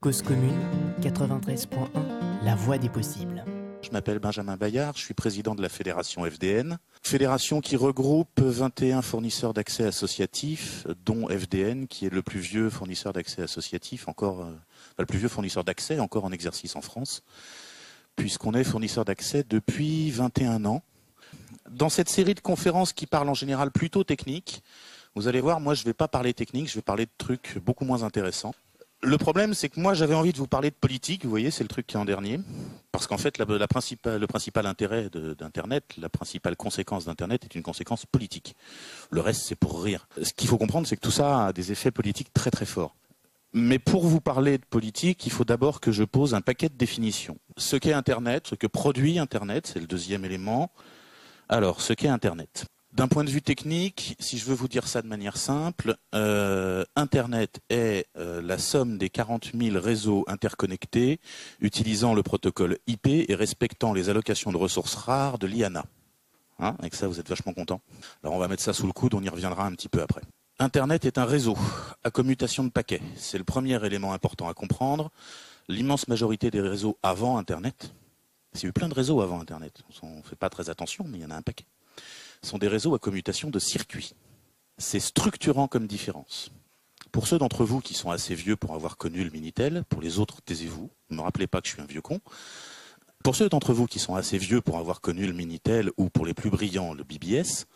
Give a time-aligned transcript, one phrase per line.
[0.00, 0.54] Cause commune
[1.00, 1.88] 93.1,
[2.44, 3.44] la voix des possibles.
[3.82, 9.02] Je m'appelle Benjamin Bayard, je suis président de la fédération FDN, fédération qui regroupe 21
[9.02, 14.52] fournisseurs d'accès associatifs, dont FDN, qui est le plus vieux fournisseur d'accès associatif, encore euh,
[15.00, 17.24] le plus vieux fournisseur d'accès encore en exercice en France,
[18.14, 20.84] puisqu'on est fournisseur d'accès depuis 21 ans.
[21.68, 24.62] Dans cette série de conférences qui parlent en général plutôt technique,
[25.16, 27.58] vous allez voir, moi je ne vais pas parler technique, je vais parler de trucs
[27.58, 28.54] beaucoup moins intéressants.
[29.00, 31.22] Le problème, c'est que moi, j'avais envie de vous parler de politique.
[31.22, 32.40] Vous voyez, c'est le truc qui est en dernier.
[32.90, 38.56] Parce qu'en fait, le principal intérêt d'Internet, la principale conséquence d'Internet est une conséquence politique.
[39.10, 40.08] Le reste, c'est pour rire.
[40.20, 42.96] Ce qu'il faut comprendre, c'est que tout ça a des effets politiques très très forts.
[43.52, 46.74] Mais pour vous parler de politique, il faut d'abord que je pose un paquet de
[46.74, 47.38] définitions.
[47.56, 50.72] Ce qu'est Internet, ce que produit Internet, c'est le deuxième élément.
[51.48, 52.66] Alors, ce qu'est Internet.
[52.98, 56.84] D'un point de vue technique, si je veux vous dire ça de manière simple, euh,
[56.96, 61.20] Internet est euh, la somme des 40 000 réseaux interconnectés
[61.60, 65.84] utilisant le protocole IP et respectant les allocations de ressources rares de l'IANA.
[66.58, 67.80] Hein, avec ça, vous êtes vachement content.
[68.24, 70.22] Alors on va mettre ça sous le coude, on y reviendra un petit peu après.
[70.58, 71.56] Internet est un réseau
[72.02, 73.00] à commutation de paquets.
[73.14, 75.12] C'est le premier élément important à comprendre.
[75.68, 77.92] L'immense majorité des réseaux avant Internet,
[78.54, 81.04] il y a eu plein de réseaux avant Internet, on ne fait pas très attention,
[81.06, 81.64] mais il y en a un paquet
[82.42, 84.14] sont des réseaux à commutation de circuits.
[84.78, 86.50] C'est structurant comme différence.
[87.12, 90.18] Pour ceux d'entre vous qui sont assez vieux pour avoir connu le Minitel, pour les
[90.18, 92.20] autres, taisez-vous, ne me rappelez pas que je suis un vieux con.
[93.24, 96.26] Pour ceux d'entre vous qui sont assez vieux pour avoir connu le Minitel ou pour
[96.26, 97.66] les plus brillants le BBS,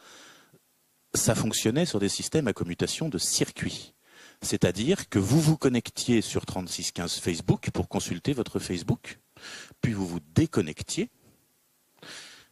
[1.15, 3.95] ça fonctionnait sur des systèmes à commutation de circuits.
[4.43, 9.19] C'est-à-dire que vous vous connectiez sur 3615 Facebook pour consulter votre Facebook,
[9.81, 11.11] puis vous vous déconnectiez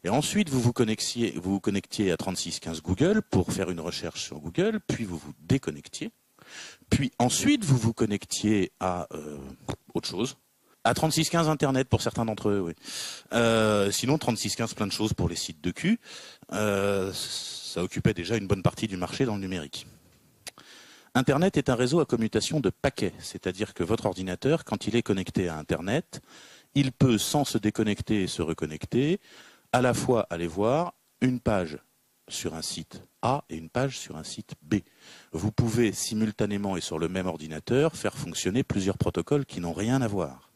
[0.03, 5.05] et ensuite, vous vous connectiez, à 3615 Google pour faire une recherche sur Google, puis
[5.05, 6.11] vous vous déconnectiez.
[6.89, 9.37] Puis ensuite, vous vous connectiez à euh,
[9.95, 10.37] autre chose.
[10.83, 12.73] À 3615 Internet pour certains d'entre eux, oui.
[13.35, 16.01] Euh, sinon, 3615 plein de choses pour les sites de cul.
[16.53, 19.87] Euh, ça occupait déjà une bonne partie du marché dans le numérique.
[21.15, 25.03] Internet est un réseau à commutation de paquets, c'est-à-dire que votre ordinateur, quand il est
[25.03, 26.23] connecté à Internet,
[26.75, 29.21] il peut, sans se déconnecter et se reconnecter,
[29.73, 31.79] à la fois aller voir une page
[32.29, 34.77] sur un site A et une page sur un site B.
[35.33, 40.01] Vous pouvez simultanément et sur le même ordinateur faire fonctionner plusieurs protocoles qui n'ont rien
[40.03, 40.51] à voir.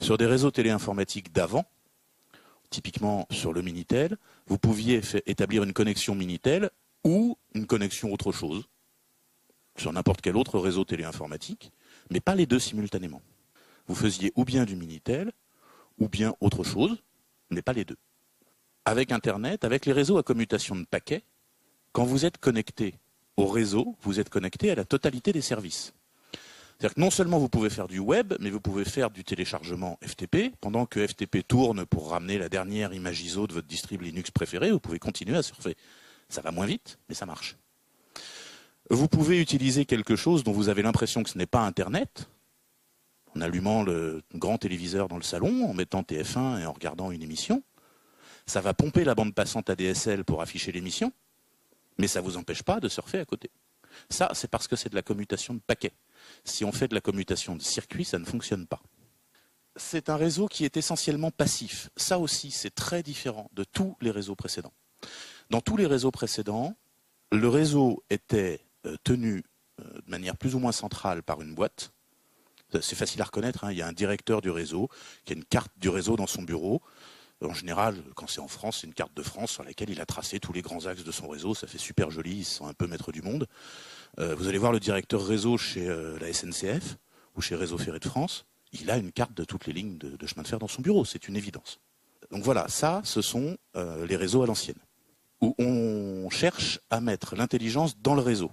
[0.00, 1.64] Sur des réseaux téléinformatiques d'avant,
[2.70, 4.16] typiquement sur le Minitel,
[4.46, 6.70] vous pouviez établir une connexion Minitel
[7.04, 8.66] ou une connexion autre chose
[9.76, 11.72] sur n'importe quel autre réseau téléinformatique,
[12.10, 13.22] mais pas les deux simultanément.
[13.86, 15.32] Vous faisiez ou bien du Minitel
[15.98, 17.02] ou bien autre chose,
[17.50, 17.96] mais pas les deux.
[18.84, 21.24] Avec Internet, avec les réseaux à commutation de paquets,
[21.92, 22.94] quand vous êtes connecté
[23.36, 25.94] au réseau, vous êtes connecté à la totalité des services.
[26.78, 29.98] C'est-à-dire que non seulement vous pouvez faire du web, mais vous pouvez faire du téléchargement
[30.04, 30.54] FTP.
[30.60, 34.70] Pendant que FTP tourne pour ramener la dernière image ISO de votre distrib Linux préféré,
[34.70, 35.76] vous pouvez continuer à surfer.
[36.28, 37.56] Ça va moins vite, mais ça marche.
[38.90, 42.28] Vous pouvez utiliser quelque chose dont vous avez l'impression que ce n'est pas Internet,
[43.36, 47.22] en allumant le grand téléviseur dans le salon, en mettant TF1 et en regardant une
[47.22, 47.62] émission.
[48.46, 51.12] Ça va pomper la bande passante ADSL pour afficher l'émission,
[51.98, 53.50] mais ça ne vous empêche pas de surfer à côté.
[54.10, 55.94] Ça, c'est parce que c'est de la commutation de paquets.
[56.44, 58.82] Si on fait de la commutation de circuits, ça ne fonctionne pas.
[59.76, 61.90] C'est un réseau qui est essentiellement passif.
[61.96, 64.72] Ça aussi, c'est très différent de tous les réseaux précédents.
[65.50, 66.76] Dans tous les réseaux précédents,
[67.32, 69.42] le réseau était euh, tenu
[69.80, 71.92] euh, de manière plus ou moins centrale par une boîte
[72.80, 73.64] c'est facile à reconnaître.
[73.64, 73.72] Hein.
[73.72, 74.88] Il y a un directeur du réseau
[75.24, 76.82] qui a une carte du réseau dans son bureau.
[77.42, 80.06] En général, quand c'est en France, c'est une carte de France sur laquelle il a
[80.06, 81.54] tracé tous les grands axes de son réseau.
[81.54, 83.46] Ça fait super joli, ils sont un peu maîtres du monde.
[84.18, 86.96] Euh, vous allez voir le directeur réseau chez euh, la SNCF
[87.36, 88.46] ou chez Réseau Ferré de France.
[88.72, 91.04] Il a une carte de toutes les lignes de, chemin de fer dans son bureau,
[91.04, 91.80] c'est une évidence.
[92.30, 94.78] Donc voilà, ça, ce sont euh, les réseaux à l'ancienne,
[95.40, 98.50] où on cherche à mettre l'intelligence dans le réseau.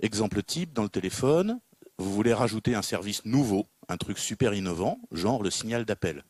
[0.00, 1.60] Exemple type, dans le téléphone,
[1.98, 6.24] vous voulez rajouter un service nouveau, un truc super innovant, genre le signal d'appel.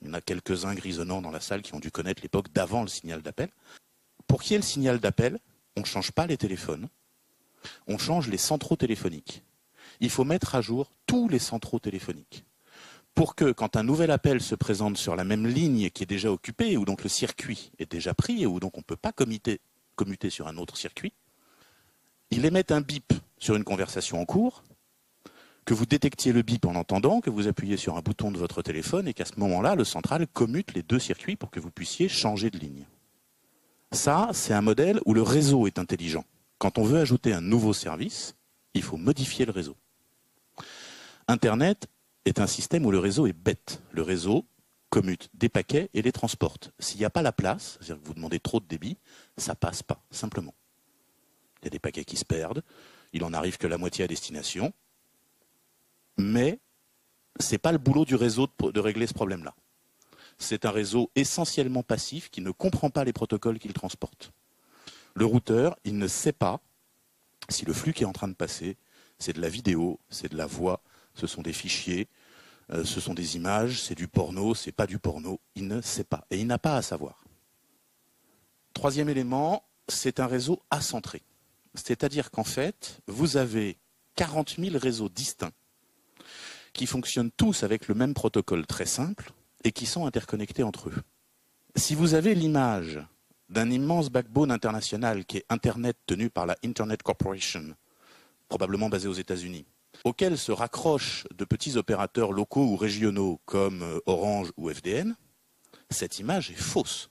[0.00, 2.82] Il y en a quelques-uns grisonnants dans la salle qui ont dû connaître l'époque d'avant
[2.82, 3.48] le signal d'appel.
[4.26, 5.38] Pour qu'il y ait le signal d'appel,
[5.76, 6.88] on ne change pas les téléphones,
[7.86, 9.42] on change les centraux téléphoniques.
[10.00, 12.44] Il faut mettre à jour tous les centraux téléphoniques.
[13.14, 16.32] Pour que, quand un nouvel appel se présente sur la même ligne qui est déjà
[16.32, 19.12] occupée, ou donc le circuit est déjà pris, et où donc on ne peut pas
[19.12, 19.60] commuter,
[19.94, 21.12] commuter sur un autre circuit,
[22.30, 24.64] il émet un bip sur une conversation en cours,
[25.64, 28.62] que vous détectiez le bip en entendant, que vous appuyez sur un bouton de votre
[28.62, 32.08] téléphone et qu'à ce moment-là, le central commute les deux circuits pour que vous puissiez
[32.08, 32.86] changer de ligne.
[33.92, 36.24] Ça, c'est un modèle où le réseau est intelligent.
[36.58, 38.34] Quand on veut ajouter un nouveau service,
[38.74, 39.76] il faut modifier le réseau.
[41.28, 41.86] Internet
[42.24, 43.82] est un système où le réseau est bête.
[43.90, 44.44] Le réseau
[44.90, 46.72] commute des paquets et les transporte.
[46.78, 48.98] S'il n'y a pas la place, c'est-à-dire que vous demandez trop de débit,
[49.36, 50.54] ça passe pas, simplement.
[51.64, 52.62] Il y a des paquets qui se perdent,
[53.14, 54.74] il en arrive que la moitié à destination,
[56.18, 56.58] mais
[57.40, 59.54] ce n'est pas le boulot du réseau de, régler ce problème-là.
[60.36, 64.32] C'est un réseau essentiellement passif qui ne comprend pas les protocoles qu'il transporte.
[65.14, 66.60] Le routeur, il ne sait pas
[67.48, 68.76] si le flux qui est en train de passer,
[69.18, 70.82] c'est de la vidéo, c'est de la voix,
[71.14, 72.08] ce sont des fichiers,
[72.72, 76.04] euh, ce sont des images, c'est du porno, c'est pas du porno, il ne sait
[76.04, 77.24] pas et il n'a pas à savoir.
[78.74, 81.22] Troisième élément, c'est un réseau acentré.
[81.74, 83.78] C'est-à-dire qu'en fait, vous avez
[84.16, 85.52] 40 000 réseaux distincts
[86.72, 89.32] qui fonctionnent tous avec le même protocole très simple
[89.64, 91.02] et qui sont interconnectés entre eux.
[91.76, 93.00] Si vous avez l'image
[93.48, 97.74] d'un immense backbone international qui est Internet tenu par la Internet Corporation,
[98.48, 99.66] probablement basé aux États-Unis,
[100.04, 105.16] auquel se raccrochent de petits opérateurs locaux ou régionaux comme euh, Orange ou FDN,
[105.90, 107.10] cette image est fausse.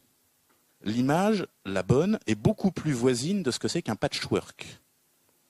[0.83, 4.81] L'image, la bonne, est beaucoup plus voisine de ce que c'est qu'un patchwork.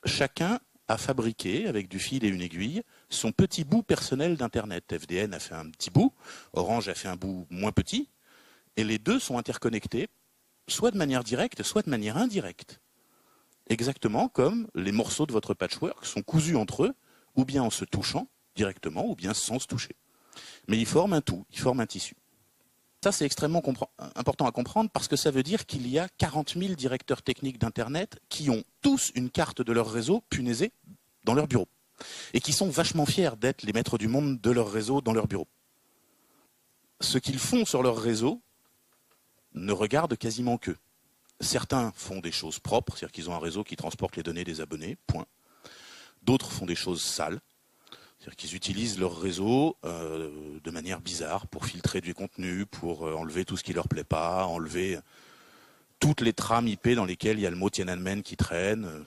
[0.06, 4.96] Chacun a fabriqué, avec du fil et une aiguille, son petit bout personnel d'Internet.
[4.96, 6.14] FDN a fait un petit bout,
[6.54, 8.10] Orange a fait un bout moins petit,
[8.78, 10.08] et les deux sont interconnectés,
[10.68, 12.80] soit de manière directe, soit de manière indirecte.
[13.70, 16.94] Exactement comme les morceaux de votre patchwork sont cousus entre eux,
[17.36, 19.96] ou bien en se touchant directement, ou bien sans se toucher.
[20.68, 22.16] Mais ils forment un tout, ils forment un tissu.
[23.04, 23.62] Ça, c'est extrêmement
[24.16, 27.60] important à comprendre parce que ça veut dire qu'il y a 40 000 directeurs techniques
[27.60, 30.72] d'Internet qui ont tous une carte de leur réseau punaisée
[31.26, 31.68] dans leur bureau
[32.34, 35.28] et qui sont vachement fiers d'être les maîtres du monde de leur réseau dans leur
[35.28, 35.50] bureau.
[37.02, 38.42] Ce qu'ils font sur leur réseau
[39.54, 40.78] ne regarde quasiment qu'eux.
[41.42, 44.62] Certains font des choses propres, c'est-à-dire qu'ils ont un réseau qui transporte les données des
[44.62, 45.26] abonnés, point.
[46.22, 47.42] D'autres font des choses sales,
[48.24, 53.16] c'est-à-dire qu'ils utilisent leur réseau euh, de manière bizarre pour filtrer du contenu, pour euh,
[53.16, 54.98] enlever tout ce qui leur plaît pas, enlever
[56.00, 59.04] toutes les trames IP dans lesquelles il y a le mot Tiananmen qui traîne.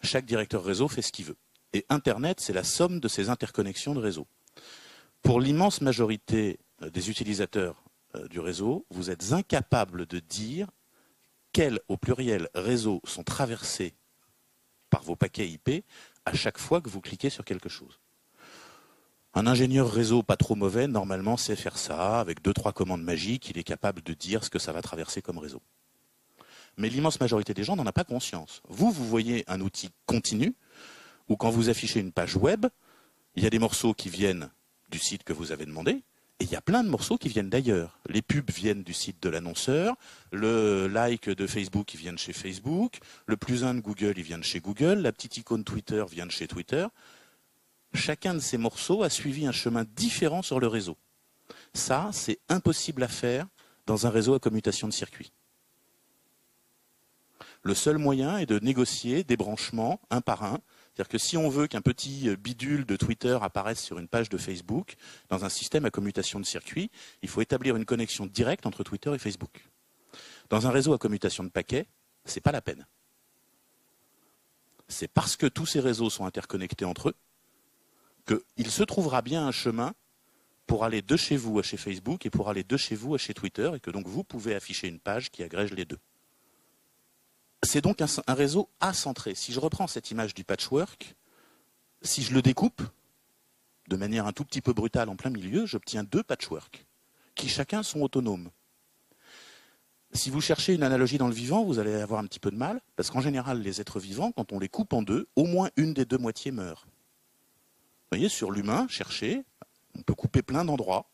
[0.00, 1.36] Chaque directeur réseau fait ce qu'il veut.
[1.74, 4.26] Et Internet, c'est la somme de ces interconnexions de réseau.
[5.20, 7.84] Pour l'immense majorité euh, des utilisateurs
[8.30, 10.68] du réseau, vous êtes incapable de dire
[11.52, 13.94] quels, au pluriel, réseaux sont traversés
[14.88, 15.84] par vos paquets IP
[16.24, 18.00] à chaque fois que vous cliquez sur quelque chose.
[19.38, 22.18] Un ingénieur réseau pas trop mauvais, normalement, sait faire ça.
[22.18, 25.22] Avec deux, trois commandes magiques, il est capable de dire ce que ça va traverser
[25.22, 25.62] comme réseau.
[26.76, 28.62] Mais l'immense majorité des gens n'en a pas conscience.
[28.68, 30.56] Vous, vous voyez un outil continu
[31.28, 32.66] où quand vous affichez une page web,
[33.36, 34.50] il y a des morceaux qui viennent
[34.90, 36.02] du site que vous avez demandé,
[36.40, 38.00] et il y a plein de morceaux qui viennent d'ailleurs.
[38.08, 39.94] Les pubs viennent du site de l'annonceur,
[40.32, 44.24] le like de Facebook, qui vient de chez Facebook, le plus un de Google, il
[44.24, 46.88] vient de chez Google, la petite icône Twitter vient de chez Twitter
[47.94, 50.96] chacun de ces morceaux a suivi un chemin différent sur le réseau.
[51.74, 53.46] Ça, c'est impossible à faire
[53.86, 55.32] dans un réseau à commutation de circuit.
[57.62, 60.60] Le seul moyen est de négocier des branchements un par un.
[60.94, 64.38] C'est-à-dire que si on veut qu'un petit bidule de Twitter apparaisse sur une page de
[64.38, 64.96] Facebook,
[65.28, 66.90] dans un système à commutation de circuit,
[67.22, 69.68] il faut établir une connexion directe entre Twitter et Facebook.
[70.50, 71.86] Dans un réseau à commutation de paquets,
[72.24, 72.86] ce n'est pas la peine.
[74.88, 77.14] C'est parce que tous ces réseaux sont interconnectés entre eux
[78.28, 79.94] qu'il se trouvera bien un chemin
[80.66, 83.18] pour aller de chez vous à chez Facebook et pour aller de chez vous à
[83.18, 85.98] chez Twitter et que donc vous pouvez afficher une page qui agrège les deux.
[87.62, 89.34] C'est donc un, réseau acentré.
[89.34, 91.16] Si je reprends cette image du patchwork,
[92.02, 92.82] si je le découpe
[93.88, 96.86] de manière un tout petit peu brutale en plein milieu, j'obtiens deux patchworks
[97.34, 98.50] qui chacun sont autonomes.
[100.12, 102.56] Si vous cherchez une analogie dans le vivant, vous allez avoir un petit peu de
[102.56, 105.70] mal, parce qu'en général, les êtres vivants, quand on les coupe en deux, au moins
[105.76, 106.86] une des deux moitiés meurt.
[108.10, 109.44] Vous voyez, sur l'humain, cherchez,
[109.94, 111.10] on peut couper plein d'endroits.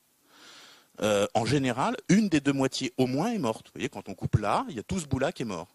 [1.00, 3.66] Euh, en général, une des deux moitiés au moins est morte.
[3.66, 5.74] Vous voyez, quand on coupe là, il y a tout ce bout-là qui est mort.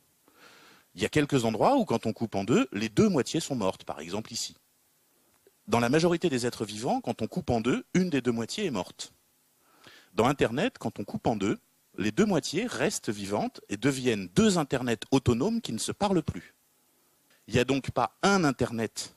[0.96, 3.56] Il y a quelques endroits où, quand on coupe en deux, les deux moitiés sont
[3.56, 4.56] mortes, par exemple ici.
[5.68, 8.66] Dans la majorité des êtres vivants, quand on coupe en deux, une des deux moitiés
[8.66, 9.12] est morte.
[10.14, 11.60] Dans Internet, quand on coupe en deux,
[11.98, 16.56] les deux moitiés restent vivantes et deviennent deux Internets autonomes qui ne se parlent plus.
[17.50, 19.16] Il n'y a donc pas un Internet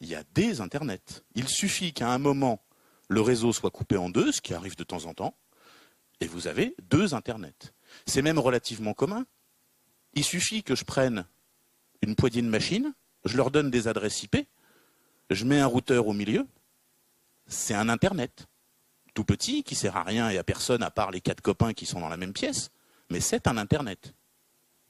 [0.00, 1.22] il y a des Internets.
[1.34, 2.62] Il suffit qu'à un moment,
[3.08, 5.36] le réseau soit coupé en deux, ce qui arrive de temps en temps,
[6.20, 7.72] et vous avez deux Internets.
[8.06, 9.26] C'est même relativement commun.
[10.14, 11.26] Il suffit que je prenne
[12.02, 14.36] une poignée de machines, je leur donne des adresses IP,
[15.30, 16.46] je mets un routeur au milieu,
[17.46, 18.46] c'est un Internet.
[19.14, 21.86] Tout petit, qui sert à rien et à personne à part les quatre copains qui
[21.86, 22.70] sont dans la même pièce,
[23.10, 24.14] mais c'est un Internet.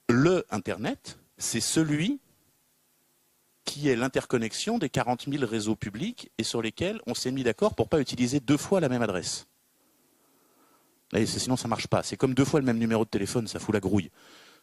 [0.07, 2.19] Le Internet, c'est celui
[3.69, 7.75] qui est l'interconnexion des 40 000 réseaux publics et sur lesquels on s'est mis d'accord
[7.75, 9.45] pour pas utiliser deux fois la même adresse.
[11.25, 12.01] Sinon, ça marche pas.
[12.01, 14.09] C'est comme deux fois le même numéro de téléphone, ça fout la grouille.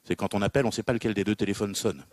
[0.03, 2.05] C'est quand on appelle, on ne sait pas lequel des deux téléphones sonne.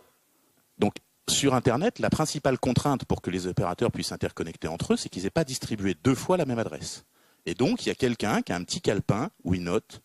[0.77, 0.93] Donc,
[1.27, 5.23] sur Internet, la principale contrainte pour que les opérateurs puissent interconnecter entre eux, c'est qu'ils
[5.23, 7.05] n'aient pas distribué deux fois la même adresse.
[7.47, 10.02] Et donc, il y a quelqu'un qui a un petit calepin où il note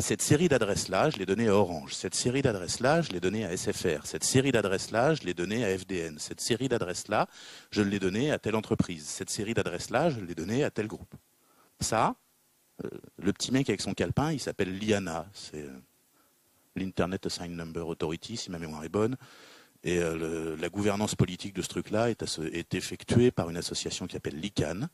[0.00, 1.94] cette série d'adresses-là, je l'ai donnée à Orange.
[1.94, 4.04] Cette série d'adresses-là, je l'ai donnée à SFR.
[4.06, 6.18] Cette série d'adresses-là, je l'ai donnée à FDN.
[6.18, 7.26] Cette série d'adresses-là,
[7.70, 9.06] je l'ai donnée à telle entreprise.
[9.06, 11.14] Cette série d'adresses-là, je l'ai donnée à tel groupe.
[11.80, 12.14] Ça,
[12.84, 12.88] euh,
[13.18, 15.26] le petit mec avec son calepin, il s'appelle Liana.
[15.32, 15.80] C'est euh,
[16.76, 19.16] l'Internet Assigned Number Authority, si ma mémoire est bonne.
[19.82, 24.38] Et euh, la gouvernance politique de ce truc-là est, effectuée par une association qui s'appelle
[24.38, 24.88] l'ICANN,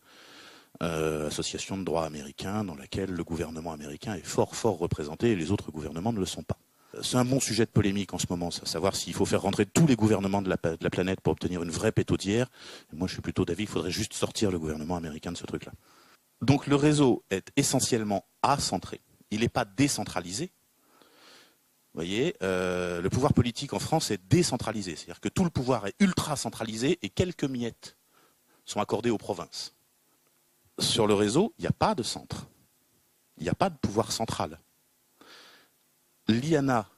[0.80, 5.50] association de droit américain, dans laquelle le gouvernement américain est fort, fort représenté et les
[5.50, 6.58] autres gouvernements ne le sont pas.
[7.02, 9.86] C'est un bon sujet de polémique en ce moment, savoir s'il faut faire rentrer tous
[9.86, 12.50] les gouvernements de la, de la planète pour obtenir une vraie pétaudière.
[12.92, 15.72] Moi, je suis plutôt d'avis qu'il faudrait juste sortir le gouvernement américain de ce truc-là.
[16.42, 19.00] Donc le réseau est essentiellement acentré.
[19.30, 20.52] Il n'est pas décentralisé.
[21.94, 24.96] Vous voyez, euh, le pouvoir politique en France est décentralisé.
[24.96, 27.96] C'est-à-dire que tout le pouvoir est ultra centralisé et quelques miettes
[28.64, 29.74] sont accordées aux provinces.
[30.78, 32.48] Sur le réseau, il n'y a pas de centre.
[33.38, 34.60] Il n'y a pas de pouvoir central.
[36.28, 36.88] L'IANA,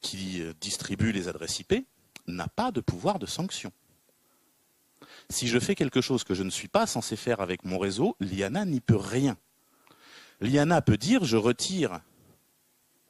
[0.00, 1.86] qui distribue les adresses IP,
[2.26, 3.72] n'a pas de pouvoir de sanction.
[5.28, 8.16] Si je fais quelque chose que je ne suis pas censé faire avec mon réseau,
[8.20, 9.36] l'IANA n'y peut rien.
[10.40, 12.00] L'IANA peut dire je retire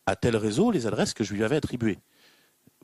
[0.07, 1.99] à tel réseau les adresses que je lui avais attribuées.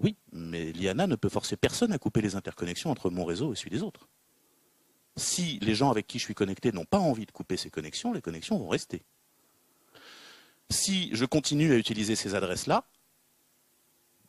[0.01, 3.57] Oui, mais l'IANA ne peut forcer personne à couper les interconnexions entre mon réseau et
[3.57, 4.09] celui des autres.
[5.19, 8.13] Si les gens avec qui je suis connecté n'ont pas envie de couper ces connexions,
[8.13, 9.03] les connexions vont rester.
[10.71, 12.85] Si je continue à utiliser ces adresses-là,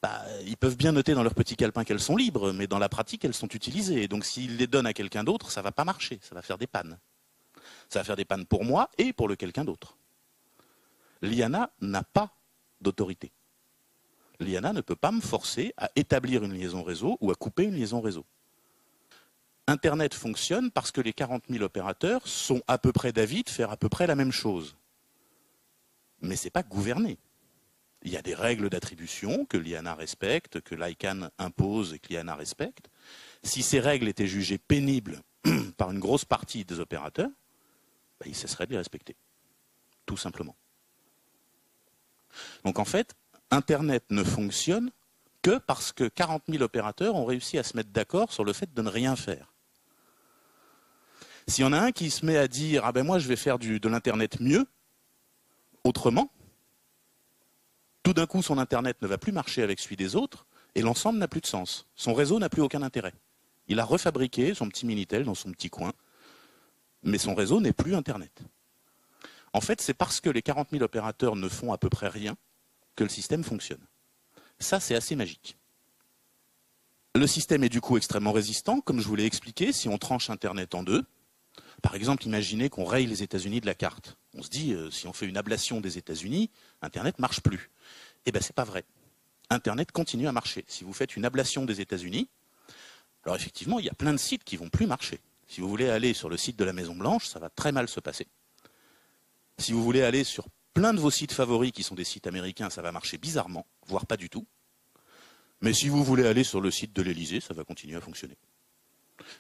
[0.01, 2.89] bah, ils peuvent bien noter dans leur petit calepin qu'elles sont libres, mais dans la
[2.89, 4.07] pratique, elles sont utilisées.
[4.07, 6.57] Donc s'ils les donnent à quelqu'un d'autre, ça ne va pas marcher, ça va faire
[6.57, 6.97] des pannes.
[7.89, 9.97] Ça va faire des pannes pour moi et pour le quelqu'un d'autre.
[11.21, 12.33] L'IANA n'a pas
[12.81, 13.31] d'autorité.
[14.39, 17.75] L'IANA ne peut pas me forcer à établir une liaison réseau ou à couper une
[17.75, 18.25] liaison réseau.
[19.69, 23.69] Internet fonctionne parce que les 40 000 opérateurs sont à peu près d'avis de faire
[23.69, 24.75] à peu près la même chose.
[26.21, 27.19] Mais ce n'est pas gouverné.
[28.01, 32.33] Il y a des règles d'attribution que l'IANA respecte, que l'ICANN impose et que l'IANA
[32.33, 32.89] respecte.
[33.43, 35.21] Si ces règles étaient jugées pénibles
[35.77, 37.29] par une grosse partie des opérateurs,
[38.19, 39.15] bah, ils cesseraient de les respecter.
[40.07, 40.55] Tout simplement.
[42.63, 43.15] Donc en fait,
[43.51, 44.89] Internet ne fonctionne
[45.43, 48.73] que parce que 40 000 opérateurs ont réussi à se mettre d'accord sur le fait
[48.73, 49.53] de ne rien faire.
[51.49, 53.35] S'il y en a un qui se met à dire Ah ben moi je vais
[53.35, 54.67] faire de l'Internet mieux,
[55.83, 56.31] autrement,
[58.03, 61.19] tout d'un coup, son Internet ne va plus marcher avec celui des autres et l'ensemble
[61.19, 61.87] n'a plus de sens.
[61.95, 63.13] Son réseau n'a plus aucun intérêt.
[63.67, 65.91] Il a refabriqué son petit Minitel dans son petit coin,
[67.03, 68.41] mais son réseau n'est plus Internet.
[69.53, 72.35] En fait, c'est parce que les 40 000 opérateurs ne font à peu près rien
[72.95, 73.85] que le système fonctionne.
[74.59, 75.57] Ça, c'est assez magique.
[77.15, 80.29] Le système est du coup extrêmement résistant, comme je vous l'ai expliqué, si on tranche
[80.29, 81.05] Internet en deux.
[81.81, 84.17] Par exemple, imaginez qu'on raye les États-Unis de la carte.
[84.35, 86.49] On se dit, euh, si on fait une ablation des États-Unis,
[86.81, 87.69] Internet ne marche plus.
[88.25, 88.83] Eh bien, ce n'est pas vrai.
[89.49, 90.65] Internet continue à marcher.
[90.67, 92.29] Si vous faites une ablation des États-Unis,
[93.23, 95.19] alors effectivement, il y a plein de sites qui vont plus marcher.
[95.47, 97.87] Si vous voulez aller sur le site de la Maison Blanche, ça va très mal
[97.87, 98.27] se passer.
[99.57, 102.69] Si vous voulez aller sur plein de vos sites favoris qui sont des sites américains,
[102.69, 104.45] ça va marcher bizarrement, voire pas du tout.
[105.61, 108.37] Mais si vous voulez aller sur le site de l'Elysée, ça va continuer à fonctionner.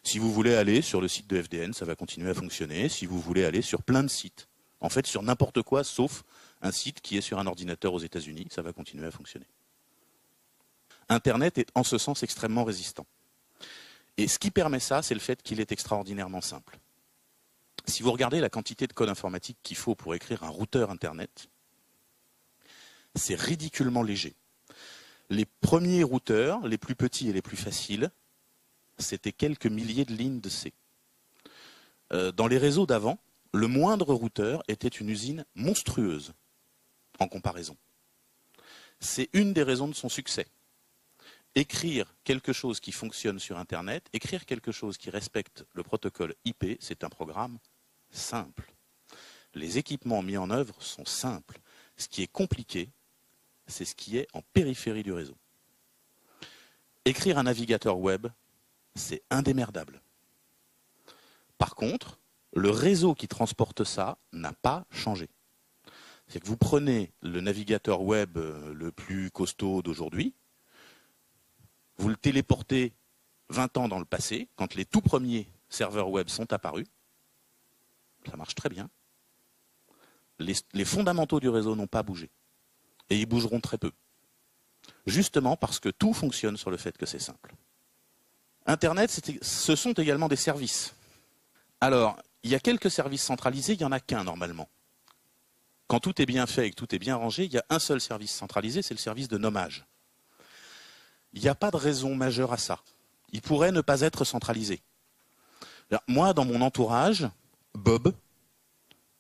[0.03, 2.89] Si vous voulez aller sur le site de FDN, ça va continuer à fonctionner.
[2.89, 4.47] Si vous voulez aller sur plein de sites,
[4.81, 6.23] en fait sur n'importe quoi, sauf
[6.61, 9.47] un site qui est sur un ordinateur aux États-Unis, ça va continuer à fonctionner.
[11.09, 13.07] Internet est en ce sens extrêmement résistant.
[14.17, 16.77] Et ce qui permet ça, c'est le fait qu'il est extraordinairement simple.
[17.85, 21.49] Si vous regardez la quantité de code informatique qu'il faut pour écrire un routeur Internet,
[23.15, 24.35] c'est ridiculement léger.
[25.29, 28.11] Les premiers routeurs, les plus petits et les plus faciles,
[28.99, 30.73] c'était quelques milliers de lignes de C.
[32.13, 33.19] Euh, dans les réseaux d'avant,
[33.53, 36.33] le moindre routeur était une usine monstrueuse
[37.19, 37.77] en comparaison.
[38.99, 40.47] C'est une des raisons de son succès.
[41.55, 46.77] Écrire quelque chose qui fonctionne sur Internet, écrire quelque chose qui respecte le protocole IP,
[46.79, 47.57] c'est un programme
[48.11, 48.71] simple.
[49.55, 51.59] Les équipements mis en œuvre sont simples.
[51.97, 52.89] Ce qui est compliqué,
[53.67, 55.35] c'est ce qui est en périphérie du réseau.
[57.05, 58.27] Écrire un navigateur web,
[58.95, 60.01] c'est indémerdable.
[61.57, 62.19] Par contre,
[62.53, 65.29] le réseau qui transporte ça n'a pas changé.
[66.27, 70.33] C'est que vous prenez le navigateur web euh, le plus costaud d'aujourd'hui,
[71.97, 72.93] vous le téléportez
[73.49, 76.87] 20 ans dans le passé, quand les tout premiers serveurs web sont apparus.
[78.29, 78.89] Ça marche très bien.
[80.37, 82.29] Les, les fondamentaux du réseau n'ont pas bougé.
[83.09, 83.91] Et ils bougeront très peu.
[85.05, 87.55] Justement parce que tout fonctionne sur le fait que c'est simple.
[88.69, 89.09] Internet,
[89.41, 90.93] ce sont également des services.
[91.81, 94.69] Alors, il y a quelques services centralisés, il n'y en a qu'un normalement.
[95.87, 97.79] Quand tout est bien fait et que tout est bien rangé, il y a un
[97.79, 99.87] seul service centralisé, c'est le service de nommage.
[101.33, 102.79] Il n'y a pas de raison majeure à ça.
[103.31, 104.83] Il pourrait ne pas être centralisé.
[106.07, 107.27] Moi, dans mon entourage,
[107.73, 108.13] Bob,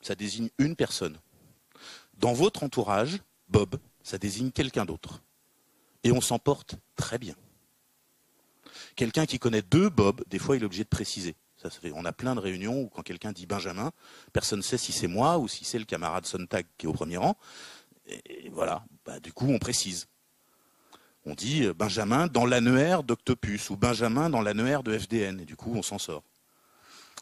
[0.01, 1.17] ça désigne une personne.
[2.19, 5.23] Dans votre entourage, Bob, ça désigne quelqu'un d'autre.
[6.03, 7.33] Et on s'en porte très bien.
[8.99, 11.37] Quelqu'un qui connaît deux Bob, des fois, il est obligé de préciser.
[11.93, 13.93] On a plein de réunions où quand quelqu'un dit Benjamin,
[14.33, 16.91] personne ne sait si c'est moi ou si c'est le camarade Sontag qui est au
[16.91, 17.37] premier rang.
[18.09, 20.09] Et voilà, bah, du coup, on précise.
[21.23, 25.39] On dit euh, Benjamin dans l'annuaire d'Octopus ou Benjamin dans l'annuaire de FDN.
[25.39, 26.23] Et du coup, on s'en sort.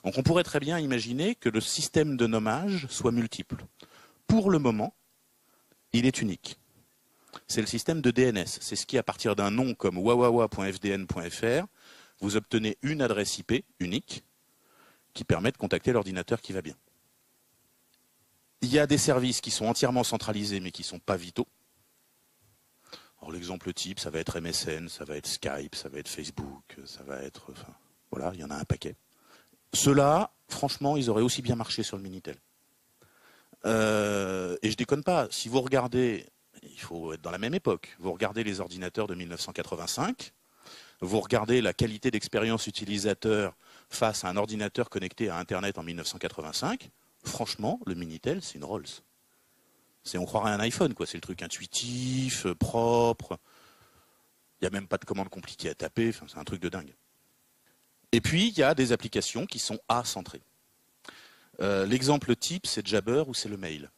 [0.03, 3.63] Donc on pourrait très bien imaginer que le système de nommage soit multiple.
[4.25, 4.95] Pour le moment,
[5.93, 6.57] il est unique.
[7.47, 8.47] C'est le système de DNS.
[8.47, 11.67] C'est ce qui, à partir d'un nom comme wawawa.fdn.fr,
[12.19, 14.23] vous obtenez une adresse IP unique
[15.13, 16.75] qui permet de contacter l'ordinateur qui va bien.
[18.61, 21.47] Il y a des services qui sont entièrement centralisés mais qui ne sont pas vitaux.
[23.31, 27.03] L'exemple type, ça va être MSN, ça va être Skype, ça va être Facebook, ça
[27.03, 27.51] va être...
[27.51, 27.73] Enfin,
[28.09, 28.95] voilà, il y en a un paquet.
[29.73, 32.37] Ceux-là, franchement, ils auraient aussi bien marché sur le Minitel.
[33.65, 36.25] Euh, et je déconne pas, si vous regardez,
[36.63, 40.33] il faut être dans la même époque, vous regardez les ordinateurs de 1985,
[41.01, 43.55] vous regardez la qualité d'expérience utilisateur
[43.89, 46.89] face à un ordinateur connecté à Internet en 1985,
[47.23, 48.85] franchement, le Minitel, c'est une Rolls.
[50.15, 51.05] On croirait un iPhone, quoi.
[51.05, 53.37] C'est le truc intuitif, euh, propre.
[54.59, 56.11] Il n'y a même pas de commande compliquée à taper.
[56.13, 56.93] c'est un truc de dingue.
[58.13, 60.41] Et puis, il y a des applications qui sont A-centrées.
[61.59, 63.89] Euh, l'exemple type, c'est Jabber ou c'est le mail?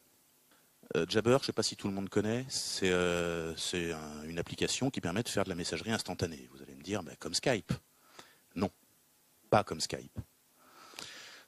[0.96, 2.92] Euh, Jabber, je ne sais pas si tout le monde connaît, c'est
[4.24, 6.48] une application qui permet de faire de la messagerie instantanée.
[6.52, 7.72] Vous allez me dire, bah, comme Skype.
[8.56, 8.70] Non,
[9.50, 10.18] pas comme Skype.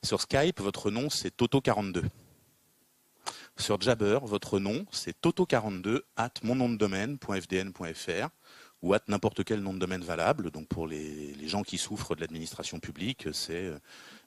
[0.04, 2.04] Sur Skype, votre nom, c'est Toto42.
[3.56, 8.28] Sur Jabber, votre nom, c'est toto42 at mon nom de domaine.fdn.fr
[8.80, 10.50] ou at n'importe quel nom de domaine valable.
[10.50, 13.78] Donc pour les, gens qui souffrent de l'administration publique, c'est euh,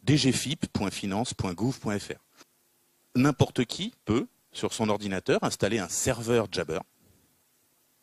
[0.03, 2.19] dgfip.finance.gouv.fr.
[3.15, 6.79] N'importe qui peut, sur son ordinateur, installer un serveur Jabber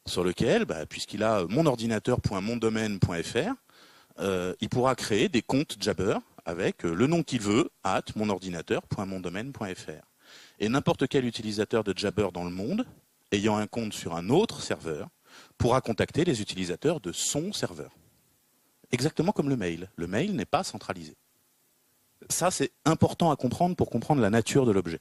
[0.07, 3.55] sur lequel, bah, puisqu'il a mon ordinateur.mondomaine.fr,
[4.19, 10.05] euh, il pourra créer des comptes Jabber avec euh, le nom qu'il veut, at monordinateur.mondomaine.fr.
[10.59, 12.85] Et n'importe quel utilisateur de Jabber dans le monde,
[13.31, 15.09] ayant un compte sur un autre serveur,
[15.57, 17.93] pourra contacter les utilisateurs de son serveur.
[18.91, 19.89] Exactement comme le mail.
[19.97, 21.17] Le mail n'est pas centralisé.
[22.29, 25.01] Ça, c'est important à comprendre pour comprendre la nature de l'objet.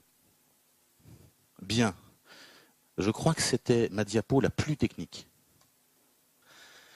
[1.61, 1.95] Bien.
[2.97, 5.27] Je crois que c'était ma diapo la plus technique.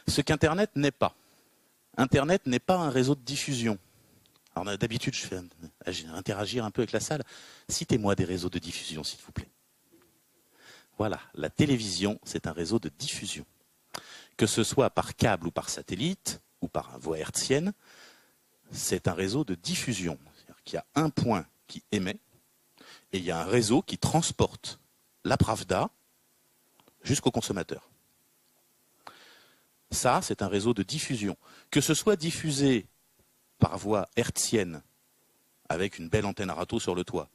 [0.07, 1.15] Ce qu'Internet n'est pas.
[1.97, 3.79] Internet n'est pas un réseau de diffusion.
[4.55, 5.41] Alors d'habitude, je fais
[6.13, 7.23] interagir un peu avec la salle.
[7.69, 9.49] Citez-moi des réseaux de diffusion, s'il vous plaît.
[10.97, 13.45] Voilà, la télévision, c'est un réseau de diffusion.
[14.37, 17.73] Que ce soit par câble ou par satellite, ou par voie hertzienne,
[18.71, 20.17] c'est un réseau de diffusion.
[20.35, 22.19] C'est-à-dire qu'il y a un point qui émet,
[23.11, 24.79] et il y a un réseau qui transporte
[25.23, 25.89] la Pravda
[27.01, 27.89] jusqu'au consommateur.
[29.91, 31.37] Ça, c'est un réseau de diffusion.
[31.71, 32.87] Que ce soit diffusé
[33.59, 34.81] par voie hertzienne
[35.69, 37.29] avec une belle antenne râteau sur le toit,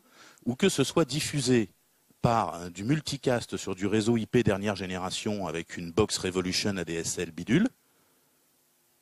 [0.45, 1.71] ou que ce soit diffusé
[2.23, 7.69] par du multicast sur du réseau IP dernière génération avec une box Revolution ADSL bidule,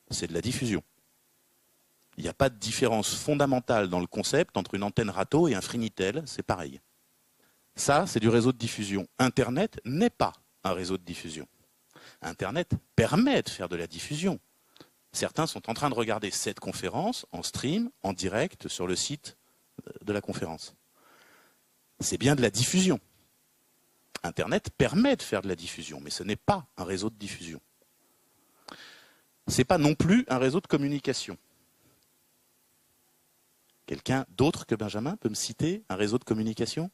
[0.09, 0.81] c'est de la diffusion.
[2.19, 5.55] Il n'y a pas de différence fondamentale dans le concept entre une antenne râteau et
[5.55, 6.81] un Frinitel, c'est pareil.
[7.77, 9.07] Ça, c'est du réseau de diffusion.
[9.19, 10.33] Internet n'est pas
[10.65, 11.47] un réseau de diffusion.
[12.21, 14.37] Internet permet de faire de la diffusion.
[15.13, 19.37] Certains sont en train de regarder cette conférence en stream, en direct, sur le site
[20.03, 20.75] de la conférence.
[22.01, 22.99] C'est bien de la diffusion.
[24.23, 27.61] Internet permet de faire de la diffusion, mais ce n'est pas un réseau de diffusion.
[29.47, 31.37] Ce n'est pas non plus un réseau de communication.
[33.89, 36.91] Quelqu'un d'autre que Benjamin peut me citer un réseau de communication?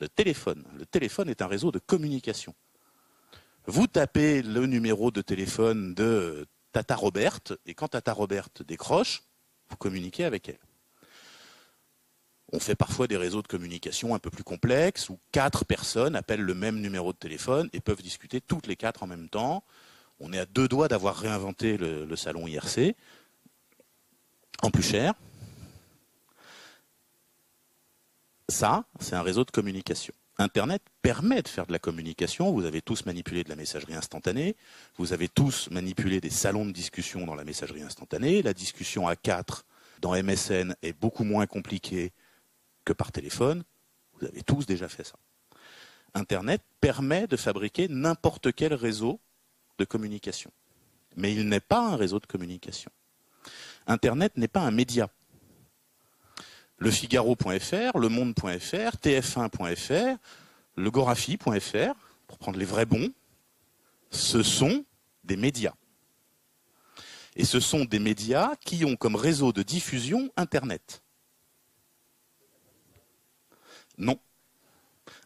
[0.00, 0.66] Le téléphone.
[0.76, 2.54] Le téléphone est un réseau de communication.
[3.64, 9.22] Vous tapez le numéro de téléphone de Tata Roberte, et quand Tata Roberte décroche,
[9.70, 10.60] vous communiquez avec elle.
[12.52, 16.42] On fait parfois des réseaux de communication un peu plus complexes, où quatre personnes appellent
[16.42, 19.64] le même numéro de téléphone et peuvent discuter toutes les quatre en même temps.
[20.18, 22.94] On est à deux doigts d'avoir réinventé le, le salon IRC,
[24.62, 25.14] en plus cher.
[28.48, 30.12] Ça, c'est un réseau de communication.
[30.38, 32.50] Internet permet de faire de la communication.
[32.50, 34.56] Vous avez tous manipulé de la messagerie instantanée.
[34.96, 38.42] Vous avez tous manipulé des salons de discussion dans la messagerie instantanée.
[38.42, 39.66] La discussion à quatre
[40.00, 42.12] dans MSN est beaucoup moins compliquée
[42.84, 43.64] que par téléphone.
[44.18, 45.16] Vous avez tous déjà fait ça.
[46.14, 49.20] Internet permet de fabriquer n'importe quel réseau
[49.78, 50.50] de communication.
[51.16, 52.90] Mais il n'est pas un réseau de communication.
[53.90, 55.10] Internet n'est pas un média.
[56.78, 60.16] Le Figaro.fr, Le Monde.fr, TF1.fr,
[60.76, 61.94] le Gorafi.fr,
[62.28, 63.12] pour prendre les vrais bons,
[64.12, 64.84] ce sont
[65.24, 65.74] des médias.
[67.34, 71.02] Et ce sont des médias qui ont comme réseau de diffusion Internet.
[73.98, 74.20] Non.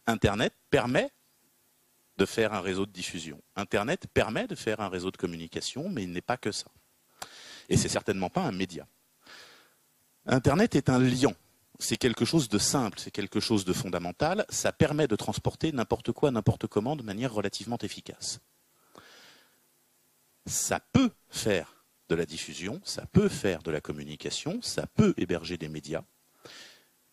[0.06, 1.10] Internet permet
[2.16, 3.42] de faire un réseau de diffusion.
[3.56, 6.70] Internet permet de faire un réseau de communication, mais il n'est pas que ça.
[7.68, 8.86] Et c'est certainement pas un média.
[10.26, 11.34] Internet est un lien.
[11.78, 14.46] C'est quelque chose de simple, c'est quelque chose de fondamental.
[14.48, 18.40] Ça permet de transporter n'importe quoi, n'importe comment de manière relativement efficace.
[20.46, 21.74] Ça peut faire
[22.08, 26.04] de la diffusion, ça peut faire de la communication, ça peut héberger des médias,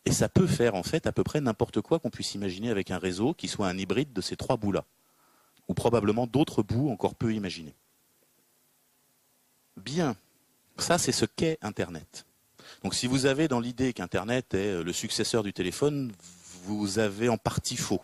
[0.04, 2.90] et ça peut faire en fait à peu près n'importe quoi qu'on puisse imaginer avec
[2.90, 4.84] un réseau qui soit un hybride de ces trois bouts-là,
[5.68, 7.74] ou probablement d'autres bouts encore peu imaginés.
[9.78, 10.14] Bien,
[10.82, 12.26] ça c'est ce qu'est Internet.
[12.82, 16.12] Donc si vous avez dans l'idée qu'Internet est le successeur du téléphone,
[16.64, 18.02] vous avez en partie faux.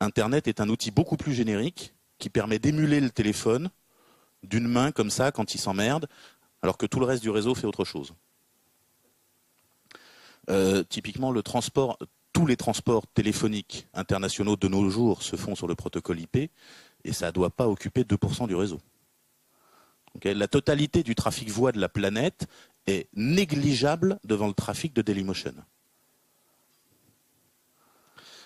[0.00, 3.70] Internet est un outil beaucoup plus générique qui permet d'émuler le téléphone
[4.42, 6.08] d'une main comme ça quand il s'emmerde,
[6.62, 8.14] alors que tout le reste du réseau fait autre chose.
[10.50, 11.98] Euh, typiquement, le transport,
[12.32, 16.36] tous les transports téléphoniques internationaux de nos jours se font sur le protocole IP
[17.04, 18.80] et ça ne doit pas occuper 2% du réseau.
[20.22, 22.46] La totalité du trafic voix de la planète
[22.86, 25.54] est négligeable devant le trafic de Dailymotion.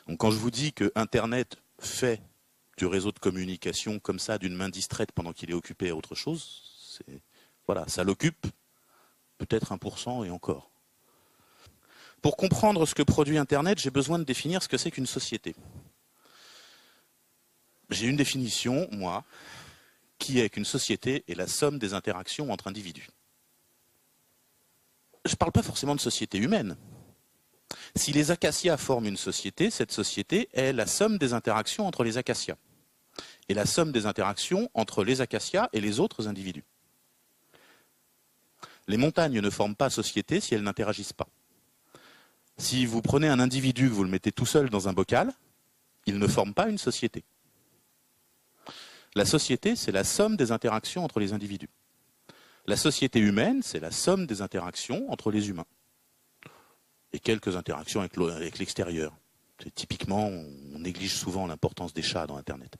[0.06, 2.22] Donc quand je vous dis que Internet fait
[2.76, 6.14] du réseau de communication comme ça d'une main distraite pendant qu'il est occupé à autre
[6.14, 7.02] chose,
[7.66, 8.46] voilà, ça l'occupe
[9.36, 10.70] peut-être 1% et encore.
[12.22, 15.54] Pour comprendre ce que produit Internet, j'ai besoin de définir ce que c'est qu'une société.
[17.90, 19.24] J'ai une définition, moi,
[20.18, 23.08] qui est qu'une société est la somme des interactions entre individus.
[25.24, 26.76] Je ne parle pas forcément de société humaine.
[27.94, 32.16] Si les acacias forment une société, cette société est la somme des interactions entre les
[32.16, 32.56] acacias
[33.48, 36.64] et la somme des interactions entre les acacias et les autres individus.
[38.86, 41.28] Les montagnes ne forment pas société si elles n'interagissent pas.
[42.56, 45.32] Si vous prenez un individu, que vous le mettez tout seul dans un bocal,
[46.06, 47.24] il ne forme pas une société.
[49.18, 51.70] La société, c'est la somme des interactions entre les individus.
[52.68, 55.66] La société humaine, c'est la somme des interactions entre les humains.
[57.12, 59.12] Et quelques interactions avec l'extérieur.
[59.74, 62.76] Typiquement, on néglige souvent l'importance des chats dans Internet.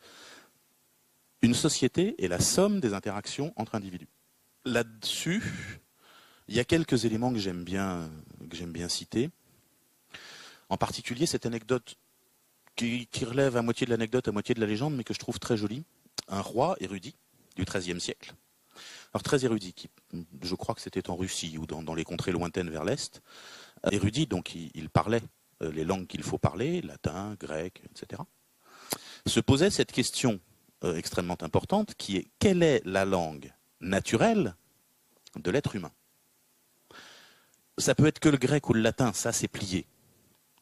[1.42, 4.06] Une société est la somme des interactions entre individus.
[4.64, 5.42] Là-dessus,
[6.46, 8.08] il y a quelques éléments que j'aime bien,
[8.48, 9.30] que j'aime bien citer.
[10.68, 11.96] En particulier, cette anecdote
[12.76, 15.40] qui, relève à moitié de l'anecdote, à moitié de la légende, mais que je trouve
[15.40, 15.82] très jolie.
[16.28, 17.16] Un roi érudit
[17.56, 18.34] du XIIIe siècle.
[19.12, 19.88] Alors très érudit, qui,
[20.42, 23.22] je crois que c'était en Russie ou dans, les contrées lointaines vers l'Est.
[23.90, 25.22] Érudit, donc il, parlait
[25.62, 28.22] euh, les langues qu'il faut parler, latin, grec, etc.
[29.26, 30.40] Se posait cette question
[30.84, 34.54] euh, extrêmement importante qui est quelle est la langue naturelle
[35.36, 35.92] de l'être humain?
[37.78, 39.86] Ça peut être que le grec ou le latin, ça c'est plié.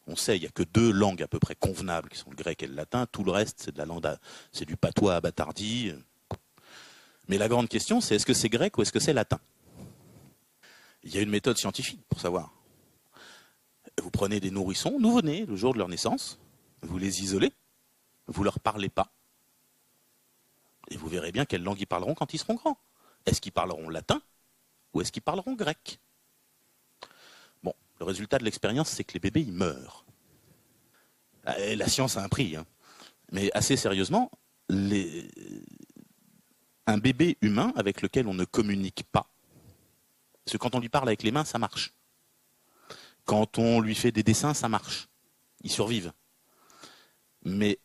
[0.07, 2.37] On sait, il n'y a que deux langues à peu près convenables, qui sont le
[2.37, 3.07] grec et le latin.
[3.07, 4.07] Tout le reste, c'est de la langue,
[4.53, 5.93] c'est du patois abattardi.
[7.29, 9.41] Mais la grande question, c'est est-ce que c'est grec ou est-ce que c'est latin?
[11.03, 12.53] Il y a une méthode scientifique pour savoir.
[14.01, 16.39] Vous prenez des nourrissons nouveau-nés le jour de leur naissance,
[16.83, 17.53] vous les isolez,
[18.27, 19.11] vous leur parlez pas,
[20.89, 22.79] et vous verrez bien quelle langue ils parleront quand ils seront grands.
[23.25, 24.23] Est-ce qu'ils parleront latin
[24.93, 25.99] ou est-ce qu'ils parleront grec?
[27.99, 30.05] Le résultat de l'expérience, c'est que les bébés, ils meurent.
[31.45, 32.57] Ah, la science a un prix.
[32.57, 32.67] Hein.
[33.33, 34.31] Mais assez sérieusement,
[34.71, 35.29] un
[36.99, 39.29] bébé humain avec lequel on ne communique pas,
[40.45, 41.93] parce que quand on lui parle avec les mains, ça marche.
[43.25, 45.09] Quand on lui fait des dessins, ça marche.
[45.65, 46.13] Ils survivent.
[47.45, 47.81] Mais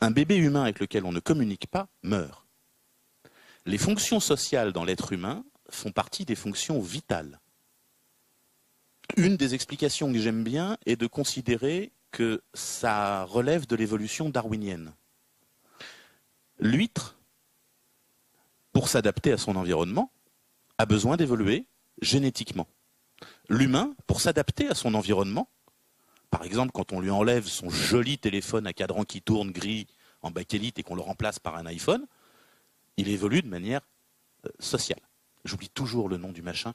[0.00, 2.46] un bébé humain avec lequel on ne communique pas meurt.
[3.66, 7.41] Les fonctions sociales dans l'être humain font partie des fonctions vitales
[9.16, 14.92] une des explications que j'aime bien est de considérer que ça relève de l'évolution darwinienne.
[16.58, 17.16] L'huître
[18.72, 20.10] pour s'adapter à son environnement,
[20.78, 21.66] a besoin d'évoluer
[22.00, 22.66] génétiquement.
[23.48, 25.48] L'humain, pour s'adapter à son environnement,
[26.30, 29.86] par exemple quand on lui enlève son joli téléphone à cadran qui tourne gris
[30.22, 32.06] en bakélite et qu'on le remplace par un iPhone,
[32.96, 33.82] il évolue de manière
[34.46, 35.00] euh, sociale.
[35.44, 36.72] J'oublie toujours le nom du machin.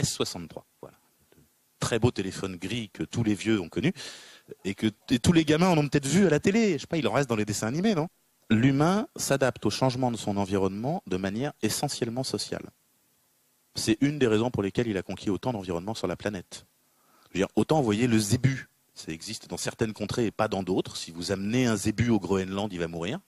[0.00, 0.96] S63, voilà.
[1.80, 3.92] Très beau téléphone gris que tous les vieux ont connu
[4.64, 6.72] et que tous les gamins en ont peut-être vu à la télé.
[6.72, 8.08] Je sais pas, il en reste dans les dessins animés, non?
[8.50, 12.70] L'humain s'adapte au changement de son environnement de manière essentiellement sociale.
[13.74, 16.66] C'est une des raisons pour lesquelles il a conquis autant d'environnements sur la planète.
[17.54, 18.68] Autant envoyer le zébu.
[18.94, 20.96] Ça existe dans certaines contrées et pas dans d'autres.
[20.96, 23.20] Si vous amenez un zébu au Groenland, il va mourir.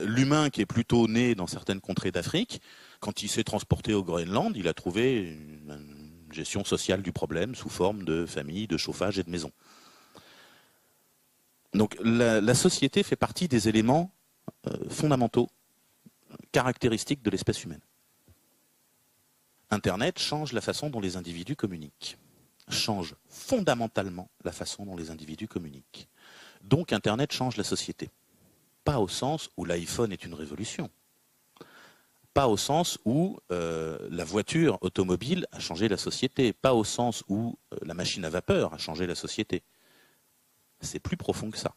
[0.00, 2.60] L'humain qui est plutôt né dans certaines contrées d'Afrique,
[3.00, 5.95] quand il s'est transporté au Groenland, il a trouvé une
[6.30, 9.52] gestion sociale du problème sous forme de famille, de chauffage et de maison.
[11.74, 14.10] Donc la, société fait partie des éléments
[14.66, 15.48] euh, fondamentaux,
[16.52, 17.80] caractéristiques de l'espèce humaine.
[19.70, 22.16] Internet change la façon dont les individus communiquent,
[22.70, 26.08] change fondamentalement la façon dont les individus communiquent.
[26.62, 28.10] Donc Internet change la société.
[28.84, 30.90] Pas au sens où l'iPhone est une révolution.
[32.36, 36.52] Pas au sens où euh, la voiture automobile a changé la société.
[36.52, 39.62] Pas au sens où euh, la machine à vapeur a changé la société.
[40.82, 41.74] C'est plus profond que ça.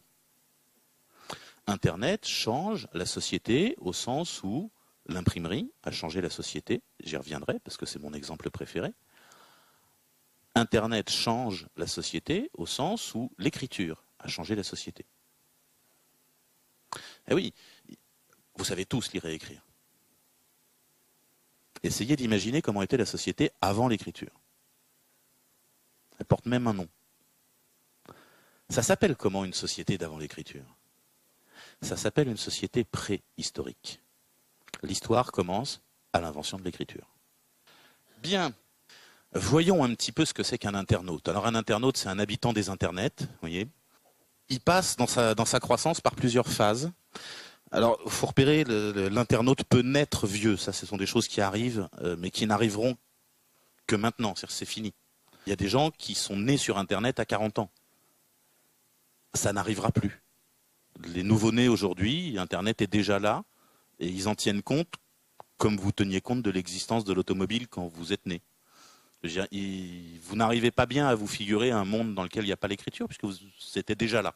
[1.66, 4.70] Internet change la société au sens où
[5.06, 6.82] l'imprimerie a changé la société.
[7.02, 8.92] J'y reviendrai parce que c'est mon exemple préféré.
[10.54, 15.06] Internet change la société au sens où l'écriture a changé la société.
[17.28, 17.54] Eh oui,
[18.56, 19.62] vous savez tous lire et écrire.
[21.82, 24.32] Essayez d'imaginer comment était la société avant l'écriture.
[26.18, 26.88] Elle porte même un nom.
[28.68, 30.64] Ça s'appelle comment une société d'avant l'écriture?
[31.82, 34.00] Ça s'appelle une société préhistorique.
[34.82, 35.80] L'histoire commence
[36.12, 37.08] à l'invention de l'écriture.
[38.18, 38.52] Bien,
[39.32, 41.28] voyons un petit peu ce que c'est qu'un internaute.
[41.28, 43.68] Alors un internaute, c'est un habitant des internets, vous voyez
[44.50, 46.92] il passe dans sa, dans sa croissance par plusieurs phases.
[47.72, 50.56] Alors, faut repérer, l'internaute peut naître vieux.
[50.56, 52.96] Ça, ce sont des choses qui arrivent, euh, mais qui n'arriveront
[53.86, 54.34] que maintenant.
[54.36, 54.92] C'est fini.
[55.46, 57.70] Il y a des gens qui sont nés sur Internet à 40 ans.
[59.34, 60.20] Ça n'arrivera plus.
[61.04, 63.44] Les nouveaux-nés aujourd'hui, Internet est déjà là,
[64.00, 64.92] et ils en tiennent compte
[65.56, 68.40] comme vous teniez compte de l'existence de l'automobile quand vous êtes né.
[69.22, 72.66] vous n'arrivez pas bien à vous figurer un monde dans lequel il n'y a pas
[72.66, 74.34] l'écriture, puisque étiez déjà là.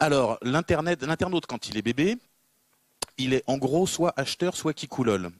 [0.00, 2.18] Alors, l'internaute, quand il est bébé,
[3.16, 5.30] il est en gros soit acheteur, soit qui coulole.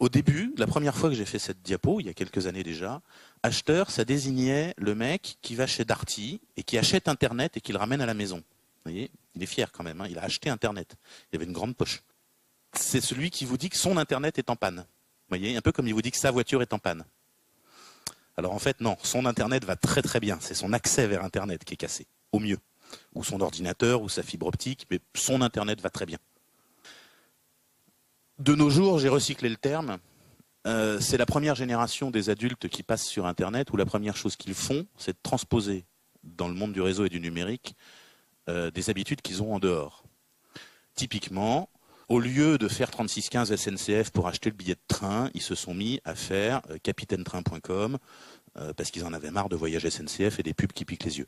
[0.00, 2.62] Au début, la première fois que j'ai fait cette diapo, il y a quelques années
[2.62, 3.02] déjà,
[3.42, 7.72] acheteur, ça désignait le mec qui va chez Darty et qui achète Internet et qui
[7.72, 8.38] le ramène à la maison.
[8.38, 10.06] Vous voyez, il est fier quand même, hein.
[10.08, 10.96] il a acheté Internet.
[11.30, 12.02] Il avait une grande poche.
[12.72, 14.78] C'est celui qui vous dit que son Internet est en panne.
[14.78, 17.04] Vous voyez, un peu comme il vous dit que sa voiture est en panne.
[18.38, 20.38] Alors en fait, non, son Internet va très très bien.
[20.40, 22.58] C'est son accès vers Internet qui est cassé, au mieux
[23.14, 26.18] ou son ordinateur, ou sa fibre optique, mais son Internet va très bien.
[28.38, 29.98] De nos jours, j'ai recyclé le terme,
[30.66, 34.36] euh, c'est la première génération des adultes qui passent sur Internet, où la première chose
[34.36, 35.84] qu'ils font, c'est de transposer
[36.22, 37.74] dans le monde du réseau et du numérique
[38.48, 40.04] euh, des habitudes qu'ils ont en dehors.
[40.94, 41.70] Typiquement,
[42.08, 45.72] au lieu de faire 3615 SNCF pour acheter le billet de train, ils se sont
[45.72, 47.98] mis à faire euh, capitainetrain.com
[48.76, 51.26] parce qu'ils en avaient marre de voyager SNCF et des pubs qui piquent les yeux.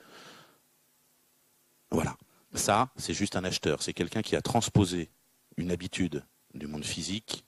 [1.92, 2.16] Voilà.
[2.54, 3.82] Ça, c'est juste un acheteur.
[3.82, 5.10] C'est quelqu'un qui a transposé
[5.56, 6.24] une habitude
[6.54, 7.44] du monde physique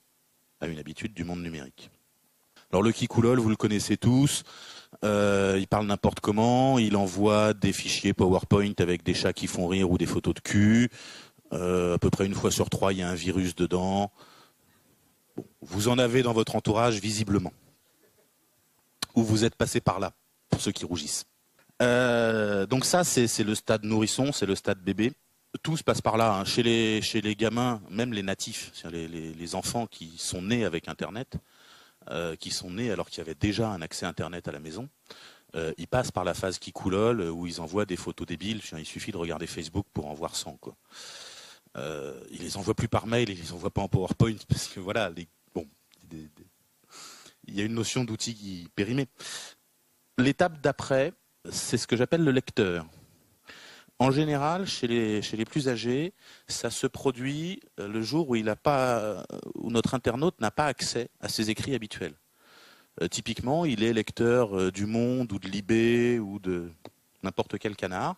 [0.61, 1.91] à une habitude du monde numérique.
[2.71, 4.43] Alors le Kikoulol, vous le connaissez tous.
[5.03, 6.79] Euh, il parle n'importe comment.
[6.79, 10.39] Il envoie des fichiers PowerPoint avec des chats qui font rire ou des photos de
[10.39, 10.89] cul.
[11.53, 14.11] Euh, à peu près une fois sur trois, il y a un virus dedans.
[15.61, 17.53] vous en avez dans votre entourage visiblement.
[19.15, 20.13] Ou vous êtes passé par là,
[20.49, 21.25] pour ceux qui rougissent.
[21.81, 25.13] Euh, donc ça, c'est le stade nourrisson, c'est le stade bébé.
[25.63, 26.33] Tout se passe par là.
[26.33, 26.45] Hein.
[26.45, 31.37] Chez, les, gamins, même les natifs, les, enfants qui sont nés avec Internet,
[32.09, 34.89] euh, qui sont nés alors qu'il y avait déjà un accès Internet à la maison,
[35.55, 38.61] euh, ils passent par la phase qui coulole où ils envoient des photos débiles.
[38.77, 40.57] Il suffit de regarder Facebook pour en voir 100.
[40.57, 40.75] Quoi.
[42.31, 45.11] Ils les envoient plus par mail, ils les envoient pas en PowerPoint parce que voilà,
[45.53, 45.67] bon,
[47.47, 49.07] il y a une notion d'outil périmé.
[50.17, 51.13] L'étape d'après,
[51.51, 52.85] c'est ce que j'appelle le lecteur.
[53.97, 56.13] En général, chez les, plus âgés,
[56.47, 59.23] ça se produit euh, le jour pas,
[59.55, 62.15] où notre internaute n'a pas accès à ses écrits habituels.
[63.01, 66.69] Euh, typiquement, il est lecteur euh, du Monde ou de Libé ou de
[67.23, 68.15] n'importe quel canard.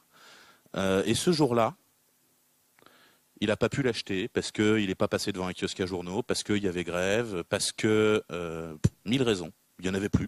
[1.06, 1.76] et ce jour-là,
[3.40, 6.24] il n'a pas pu l'acheter parce qu'il n'est pas passé devant un kiosque à journaux,
[6.24, 10.28] parce qu'il y avait grève, parce que euh, mille raisons, il n'y en avait plus.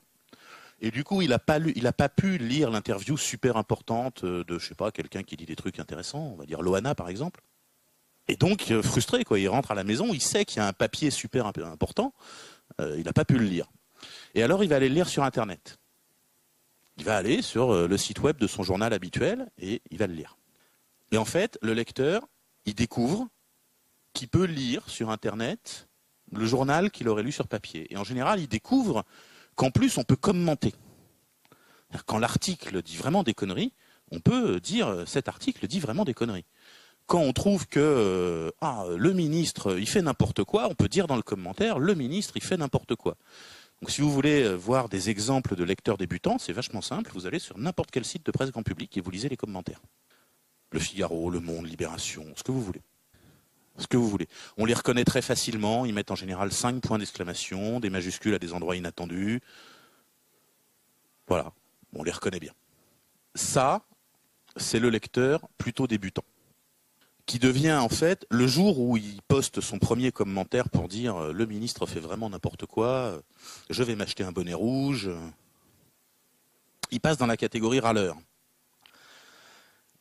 [0.81, 1.59] Et du coup, il n'a pas,
[1.97, 5.79] pas pu lire l'interview super importante de, je sais pas, quelqu'un qui dit des trucs
[5.79, 7.41] intéressants, on va dire Loana par exemple.
[8.29, 10.67] Et donc, euh, frustré, quoi, il rentre à la maison, il sait qu'il y a
[10.67, 12.13] un papier super important,
[12.79, 13.65] euh, il n'a pas pu le lire.
[14.35, 15.79] Et alors, il va aller le lire sur Internet.
[16.97, 20.05] Il va aller sur euh, le site web de son journal habituel et il va
[20.05, 20.37] le lire.
[21.11, 22.21] Et en fait, le lecteur,
[22.65, 23.27] il découvre
[24.13, 25.87] qu'il peut lire sur Internet
[26.31, 27.91] le journal qu'il aurait lu sur papier.
[27.91, 29.05] Et en général, il découvre
[29.59, 30.73] qu'en plus, on peut commenter.
[32.05, 33.73] Quand l'article dit vraiment des conneries,
[34.09, 36.45] on peut dire cet article dit vraiment des conneries
[37.07, 41.07] quand on trouve que euh, ah, le ministre il fait n'importe quoi, on peut dire
[41.07, 43.17] dans le commentaire le ministre il fait n'importe quoi.
[43.81, 47.25] Donc si vous voulez euh, voir des exemples de lecteurs débutants, c'est vachement simple, vous
[47.25, 49.81] allez sur n'importe quel site de presse grand public et vous lisez les commentaires.
[50.71, 52.81] Le Figaro, Le Monde, Libération, ce que vous voulez.
[53.79, 54.27] Ce que vous voulez.
[54.57, 58.39] On les reconnaît très facilement, ils mettent en général cinq points d'exclamation, des majuscules à
[58.39, 59.41] des endroits inattendus.
[61.27, 61.53] Voilà,
[61.93, 62.53] on les reconnaît bien.
[63.35, 63.83] Ça,
[64.57, 66.25] c'est le lecteur plutôt débutant
[67.29, 71.31] qui devient en fait le jour où il poste son premier commentaire pour dire euh,
[71.31, 73.21] le ministre fait vraiment n'importe quoi, euh,
[73.69, 75.11] je vais m'acheter un bonnet rouge.
[76.89, 78.17] Il passe dans la catégorie râleur.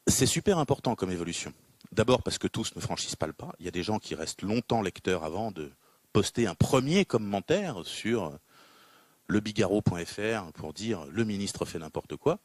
[0.06, 1.52] C'est super important comme évolution.
[1.92, 3.54] D'abord parce que tous ne franchissent pas le pas.
[3.58, 5.72] Il y a des gens qui restent longtemps lecteurs avant de
[6.12, 8.38] poster un premier commentaire sur
[9.28, 12.38] lebigaro.fr pour dire le ministre fait n'importe quoi.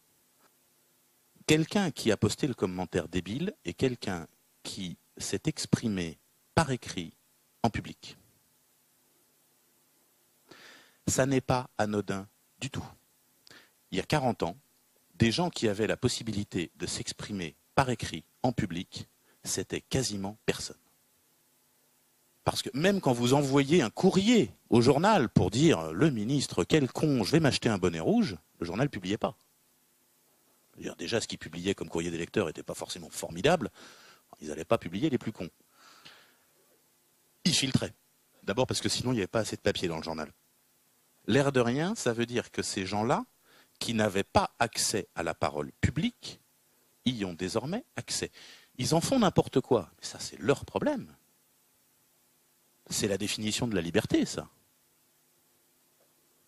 [1.46, 4.28] Quelqu'un qui a posté le commentaire débile et quelqu'un
[4.64, 6.18] qui s'est exprimé
[6.56, 7.14] par écrit
[7.64, 8.18] en public.
[11.08, 12.28] Ça n'est pas anodin
[12.60, 12.86] du tout.
[13.92, 14.58] Il y a 40 ans,
[15.16, 19.08] des gens qui avaient la possibilité de s'exprimer par écrit en public,
[19.44, 20.78] c'était quasiment personne.
[22.44, 26.92] Parce que même quand vous envoyez un courrier au journal pour dire le ministre, quel
[26.92, 29.38] con, je vais m'acheter un bonnet rouge, le journal ne publiait pas.
[30.98, 33.70] Déjà, ce qu'il publiait comme courrier des lecteurs n'était pas forcément formidable.
[34.42, 35.50] Ils n'allaient pas publier les plus cons.
[37.46, 37.94] Ils filtraient.
[38.44, 40.34] D'abord parce que sinon, il n'y avait pas assez de papier dans le journal.
[41.28, 43.26] L'air de rien, ça veut dire que ces gens-là,
[43.80, 46.42] qui n'avaient pas accès à la parole publique,
[47.06, 48.32] y ont désormais accès.
[48.78, 49.90] Ils en font n'importe quoi.
[49.98, 51.14] Mais ça, c'est leur problème.
[52.90, 54.48] C'est la définition de la liberté, ça.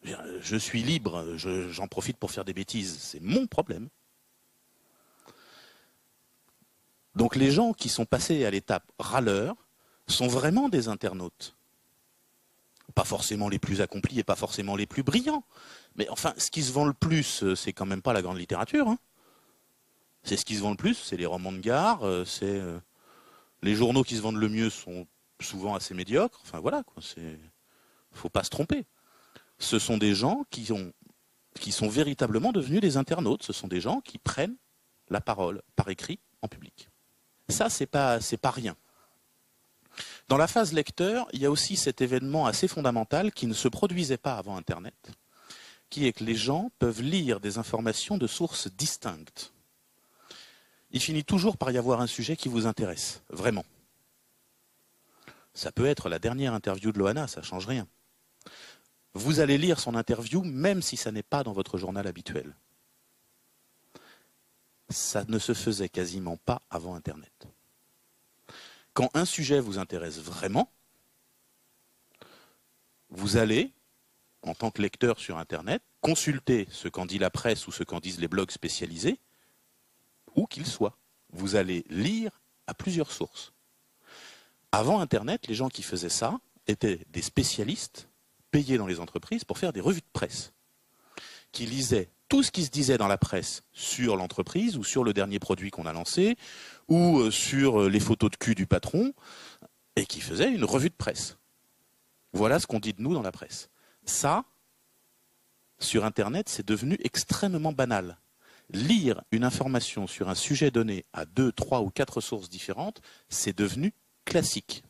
[0.04, 2.98] Je suis libre, j'en profite pour faire des bêtises.
[3.00, 3.90] C'est mon problème.
[7.16, 9.56] Donc les gens qui sont passés à l'étape râleur
[10.08, 11.56] sont vraiment des internautes.
[12.94, 15.44] Pas forcément les plus accomplis et pas forcément les plus brillants.
[15.96, 18.38] Mais enfin, ce qui se vend le plus, euh, c'est quand même pas la grande
[18.38, 18.88] littérature.
[18.88, 19.00] Hein.
[20.26, 22.80] C'est ce qui se vend le plus, c'est les romans de gare, euh, c'est euh,
[23.62, 25.08] les journaux qui se vendent le mieux sont
[25.40, 26.40] souvent assez médiocres.
[26.42, 27.02] Enfin voilà, quoi.
[27.02, 27.40] C'est,
[28.12, 28.86] faut pas se tromper.
[29.60, 30.92] Ce sont des gens qui ont,
[31.60, 33.44] qui sont véritablement devenus des internautes.
[33.44, 34.56] Ce sont des gens qui prennent
[35.10, 36.90] la parole par écrit en public.
[37.48, 38.76] Ça, c'est pas, c'est pas rien.
[40.28, 43.68] Dans la phase lecteur, il y a aussi cet événement assez fondamental qui ne se
[43.68, 45.12] produisait pas avant Internet,
[45.92, 49.54] qui est que les gens peuvent lire des informations de sources distinctes.
[50.96, 53.66] Il finit toujours par y avoir un sujet qui vous intéresse, vraiment.
[55.54, 57.88] Ça peut être la dernière interview de Loana, ça ne change rien.
[59.14, 62.56] Vous allez lire son interview même si ça n'est pas dans votre journal habituel
[64.90, 67.48] ça ne se faisait quasiment pas avant Internet.
[68.94, 70.72] Quand un sujet vous intéresse vraiment,
[73.10, 73.72] vous allez,
[74.42, 78.00] en tant que lecteur sur Internet, consulter ce qu'en dit la presse ou ce qu'en
[78.00, 79.20] disent les blogs spécialisés,
[80.36, 80.98] où qu'ils soient.
[81.32, 83.54] Vous allez lire à plusieurs sources.
[84.72, 88.10] Avant Internet, les gens qui faisaient ça étaient des spécialistes
[88.52, 90.54] payés dans les entreprises pour faire des revues de presse,
[91.52, 95.14] qui lisaient tout ce qui se disait dans la presse sur l'entreprise ou sur le
[95.14, 96.38] dernier produit qu'on a lancé
[96.88, 99.14] ou euh, sur euh, les photos de cul du patron
[99.96, 101.38] et qui faisait une revue de presse.
[102.34, 103.70] Voilà ce qu'on dit de nous dans la presse.
[104.06, 104.44] Ça,
[105.80, 108.18] sur Internet, c'est devenu extrêmement banal.
[108.72, 113.56] Lire une information sur un sujet donné à deux, trois ou quatre sources différentes, c'est
[113.56, 113.94] devenu
[114.26, 114.84] classique.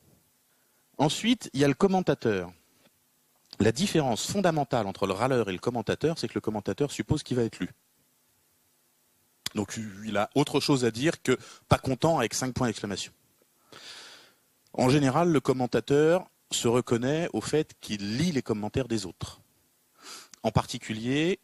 [0.97, 2.53] Ensuite, il y a le commentateur.
[3.59, 7.37] La différence fondamentale entre le râleur et le commentateur, c'est que le commentateur suppose qu'il
[7.37, 7.69] va être lu.
[9.55, 11.37] Donc il a autre chose à dire que
[11.69, 13.13] pas content avec cinq points d'exclamation.
[14.73, 19.39] En général, le commentateur se reconnaît au fait qu'il lit les commentaires des autres.
[20.43, 21.39] En particulier,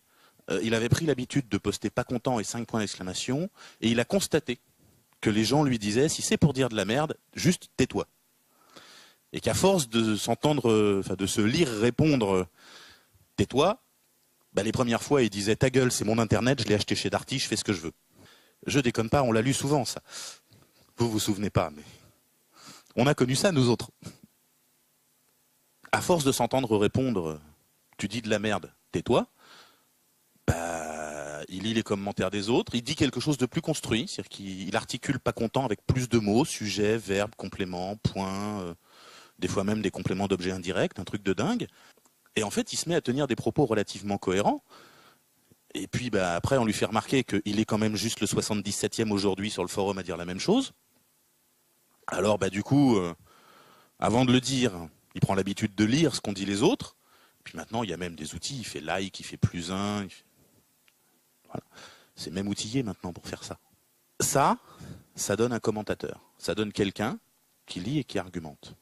[0.51, 3.49] euh, il avait pris l'habitude de poster pas content et cinq points d'exclamation,
[3.81, 4.59] et il a constaté
[5.21, 8.07] que les gens lui disaient, si c'est pour dire de la merde, juste tais-toi.
[9.33, 12.47] Et qu'à force de s'entendre, enfin de se lire répondre,
[13.37, 13.81] tais-toi,
[14.53, 17.09] bah, les premières fois, il disait ta gueule, c'est mon internet, je l'ai acheté chez
[17.09, 17.93] Darty, je fais ce que je veux.
[18.67, 20.01] Je déconne pas, on l'a lu souvent ça.
[20.97, 21.83] Vous vous souvenez pas, mais
[22.95, 23.91] on a connu ça nous autres.
[25.91, 27.39] À force de s'entendre répondre,
[27.97, 29.27] tu dis de la merde, tais-toi.
[31.53, 34.75] Il lit les commentaires des autres, il dit quelque chose de plus construit, c'est-à-dire qu'il
[34.77, 38.73] articule pas content avec plus de mots, sujet, verbe, complément, point, euh,
[39.37, 41.67] des fois même des compléments d'objets indirects, un truc de dingue.
[42.37, 44.63] Et en fait, il se met à tenir des propos relativement cohérents.
[45.73, 49.11] Et puis bah, après, on lui fait remarquer qu'il est quand même juste le 77e
[49.11, 50.71] aujourd'hui sur le forum à dire la même chose.
[52.07, 53.13] Alors bah, du coup, euh,
[53.99, 54.71] avant de le dire,
[55.15, 56.95] il prend l'habitude de lire ce qu'ont dit les autres.
[57.43, 58.57] Puis maintenant, il y a même des outils.
[58.57, 60.07] Il fait like, il fait plus un.
[62.15, 63.57] C'est même outillé maintenant pour faire ça.
[64.19, 64.57] Ça,
[65.15, 66.21] ça donne un commentateur.
[66.37, 67.19] Ça donne quelqu'un
[67.65, 68.75] qui lit et qui argumente.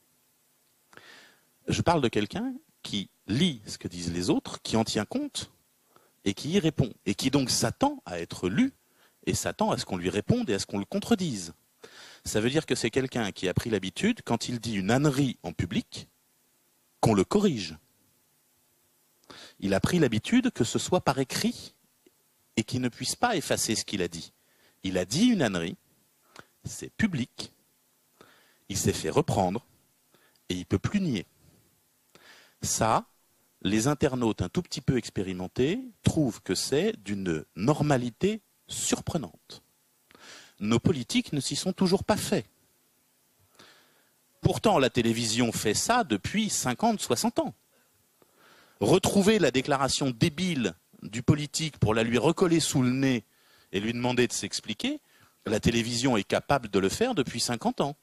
[1.67, 5.51] Je parle de quelqu'un qui lit ce que disent les autres, qui en tient compte
[6.25, 8.73] et qui y répond, et qui donc s'attend à être lu
[9.25, 11.53] et s'attend à ce qu'on lui réponde et à ce qu'on le contredise.
[12.25, 15.37] Ça veut dire que c'est quelqu'un qui a pris l'habitude, quand il dit une ânerie
[15.43, 16.07] en public,
[16.99, 17.77] qu'on le corrige.
[19.59, 21.75] Il a pris l'habitude que ce soit par écrit
[22.59, 24.33] et qu'il ne puisse pas effacer ce qu'il a dit.
[24.83, 25.77] Il a dit une ânerie,
[26.65, 27.53] c'est public,
[28.67, 29.65] il s'est fait reprendre
[30.49, 31.25] et il ne peut plus nier.
[32.61, 33.05] Ça,
[33.61, 39.63] les internautes un tout petit peu expérimentés trouvent que c'est d'une normalité surprenante.
[40.59, 42.45] Nos politiques ne s'y sont toujours pas faits.
[44.41, 47.55] Pourtant, la télévision fait ça depuis 50, 60 ans.
[48.81, 53.25] Retrouver la déclaration débile du politique pour la lui recoller sous le nez
[53.71, 54.99] et lui demander de s'expliquer,
[55.45, 57.95] la télévision est capable de le faire depuis 50 ans.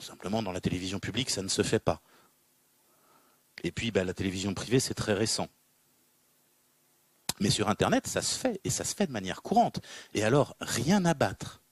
[0.00, 2.02] simplement, dans la télévision publique, ça ne se fait pas.
[3.62, 5.48] Et puis, bah, la télévision privée, c'est très récent.
[7.40, 9.80] Mais sur Internet, ça se fait, et ça se fait de manière courante.
[10.14, 11.62] Et alors, rien à battre.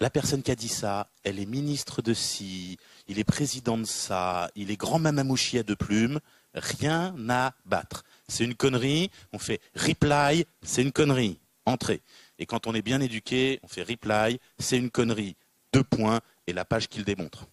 [0.00, 3.84] La personne qui a dit ça, elle est ministre de ci, il est président de
[3.84, 6.18] ça, il est grand mamamouchi à deux plumes,
[6.54, 8.04] rien à battre.
[8.28, 12.02] C'est une connerie, on fait reply, c'est une connerie, entrée.
[12.38, 15.36] Et quand on est bien éduqué, on fait reply, c'est une connerie,
[15.72, 17.46] deux points, et la page qu'il démontre.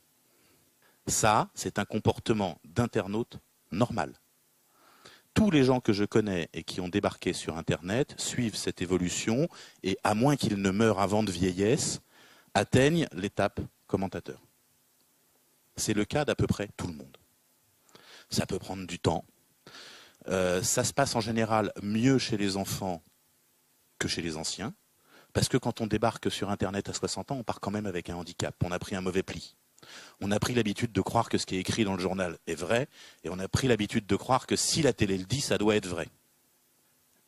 [1.07, 3.39] Ça, c'est un comportement d'internaute
[3.71, 4.13] normal.
[5.33, 9.47] Tous les gens que je connais et qui ont débarqué sur Internet suivent cette évolution
[9.81, 12.01] et, à moins qu'ils ne meurent avant de vieillesse,
[12.53, 14.41] atteignent l'étape commentateur.
[15.77, 17.17] C'est le cas d'à peu près tout le monde.
[18.31, 19.25] Ça peut prendre du temps.
[20.27, 23.03] Euh, ça se passe en général mieux chez les enfants
[23.99, 24.73] que chez les anciens,
[25.33, 28.09] parce que quand on débarque sur Internet à 60 ans, on part quand même avec
[28.09, 28.55] un handicap.
[28.63, 29.55] On a pris un mauvais pli.
[30.19, 32.55] On a pris l'habitude de croire que ce qui est écrit dans le journal est
[32.55, 32.87] vrai,
[33.23, 35.75] et on a pris l'habitude de croire que si la télé le dit, ça doit
[35.75, 36.07] être vrai.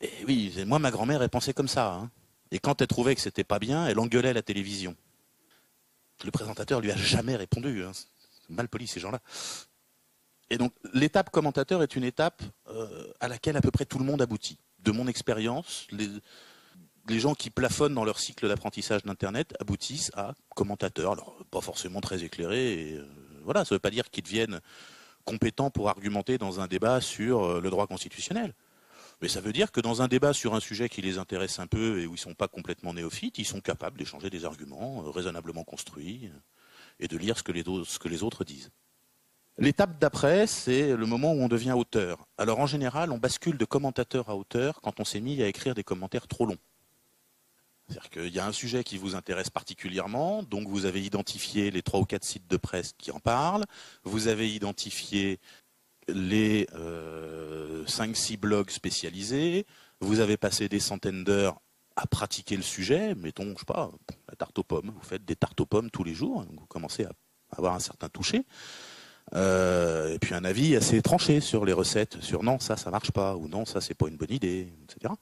[0.01, 1.93] Et oui, moi, ma grand-mère, elle pensait comme ça.
[1.93, 2.11] Hein.
[2.51, 4.95] Et quand elle trouvait que c'était pas bien, elle engueulait la télévision.
[6.23, 7.83] Le présentateur lui a jamais répondu.
[7.83, 7.91] Hein.
[8.49, 9.19] Mal poli, ces gens-là.
[10.53, 14.05] Et donc, l'étape commentateur est une étape euh, à laquelle à peu près tout le
[14.05, 14.59] monde aboutit.
[14.83, 21.13] De mon expérience, les, gens qui plafonnent dans leur cycle d'apprentissage d'Internet aboutissent à commentateurs,
[21.13, 22.97] alors pas forcément très éclairés.
[22.99, 23.07] Euh,
[23.43, 24.59] voilà, ça ne veut pas dire qu'ils deviennent
[25.25, 28.53] compétents pour argumenter dans un débat sur euh, le droit constitutionnel.
[29.23, 31.65] Mais ça veut dire que dans un débat sur un sujet qui les intéresse un
[31.65, 35.01] peu et où ils ne sont pas complètement néophytes, ils sont capables d'échanger des arguments
[35.09, 36.29] raisonnablement construits
[36.99, 38.69] et de lire ce que les autres disent.
[39.59, 42.27] L'étape d'après, c'est le moment où on devient auteur.
[42.37, 45.75] Alors en général, on bascule de commentateur à auteur quand on s'est mis à écrire
[45.75, 46.57] des commentaires trop longs.
[47.87, 51.81] C'est-à-dire qu'il y a un sujet qui vous intéresse particulièrement, donc vous avez identifié les
[51.81, 53.65] trois ou quatre sites de presse qui en parlent,
[54.03, 55.39] vous avez identifié
[56.07, 59.67] les euh, 5-6 blogs spécialisés,
[59.99, 61.61] vous avez passé des centaines d'heures
[61.95, 63.91] à pratiquer le sujet, mettons, je sais pas,
[64.29, 67.05] la tarte aux pommes, vous faites des tartes aux pommes tous les jours, vous commencez
[67.05, 67.11] à
[67.51, 68.45] avoir un certain toucher,
[69.35, 73.11] euh, et puis un avis assez tranché sur les recettes, sur non, ça, ça marche
[73.11, 75.13] pas, ou non, ça, c'est pas une bonne idée, etc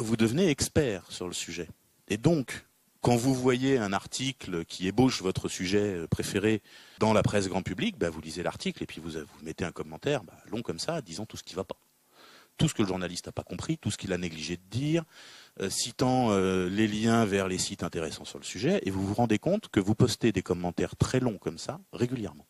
[0.00, 1.68] vous devenez expert sur le sujet.
[2.08, 2.66] Et donc,
[3.00, 6.62] quand vous voyez un article qui ébauche votre sujet préféré
[6.98, 10.22] dans la presse grand public, bah, vous lisez l'article et puis vous, mettez un commentaire
[10.24, 11.76] bah, long comme ça, disant tout ce qui va pas.
[12.60, 15.04] Tout ce que le journaliste n'a pas compris, tout ce qu'il a négligé de dire,
[15.62, 19.14] euh, citant euh, les liens vers les sites intéressants sur le sujet, et vous vous
[19.14, 22.44] rendez compte que vous postez des commentaires très longs comme ça régulièrement.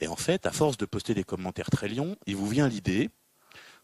[0.00, 3.08] Et en fait, à force de poster des commentaires très longs, il vous vient l'idée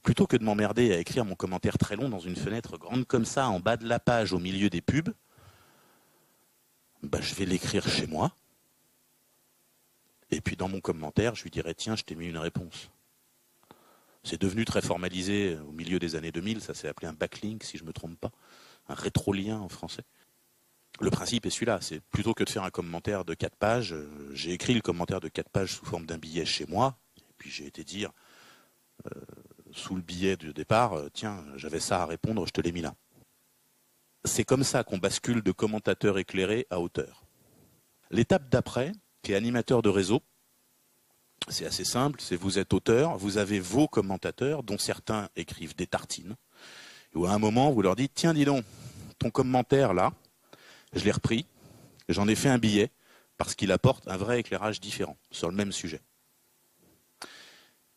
[0.03, 3.25] plutôt que de m'emmerder à écrire mon commentaire très long dans une fenêtre grande comme
[3.25, 5.15] ça, en bas de la page, au milieu des pubs,
[7.05, 8.35] bah, je vais l'écrire chez moi.
[10.33, 12.91] Et puis dans mon commentaire, je lui dirai tiens, je t'ai mis une réponse.
[14.25, 17.77] C'est devenu très formalisé au milieu des années 2000, ça s'est appelé un backlink si
[17.77, 18.31] je ne me trompe pas,
[18.89, 20.05] un rétrolien en français.
[21.01, 24.31] Le principe est celui-là, c'est plutôt que de faire un commentaire de 4 pages, euh,
[24.35, 27.51] j'ai écrit le commentaire de 4 pages sous forme d'un billet chez moi, et puis
[27.51, 28.13] j'ai été dire
[29.07, 29.21] euh,
[29.73, 32.83] sous le billet du départ, euh, tiens, j'avais ça à répondre, je te l'ai mis
[32.83, 32.95] là.
[34.25, 37.25] C'est comme ça qu'on bascule de commentateur éclairé à auteur.
[38.11, 38.93] L'étape d'après,
[39.23, 40.23] qui est animateur de réseau,
[41.49, 45.87] c'est assez simple, c'est vous êtes auteur, vous avez vos commentateurs, dont certains écrivent des
[45.87, 46.37] tartines,
[47.15, 48.65] ou à un moment, vous leur dites, tiens, dis donc,
[49.19, 50.13] ton commentaire là,
[50.93, 51.47] je l'ai repris,
[52.09, 52.91] j'en ai fait un billet,
[53.37, 56.01] parce qu'il apporte un vrai éclairage différent sur le même sujet.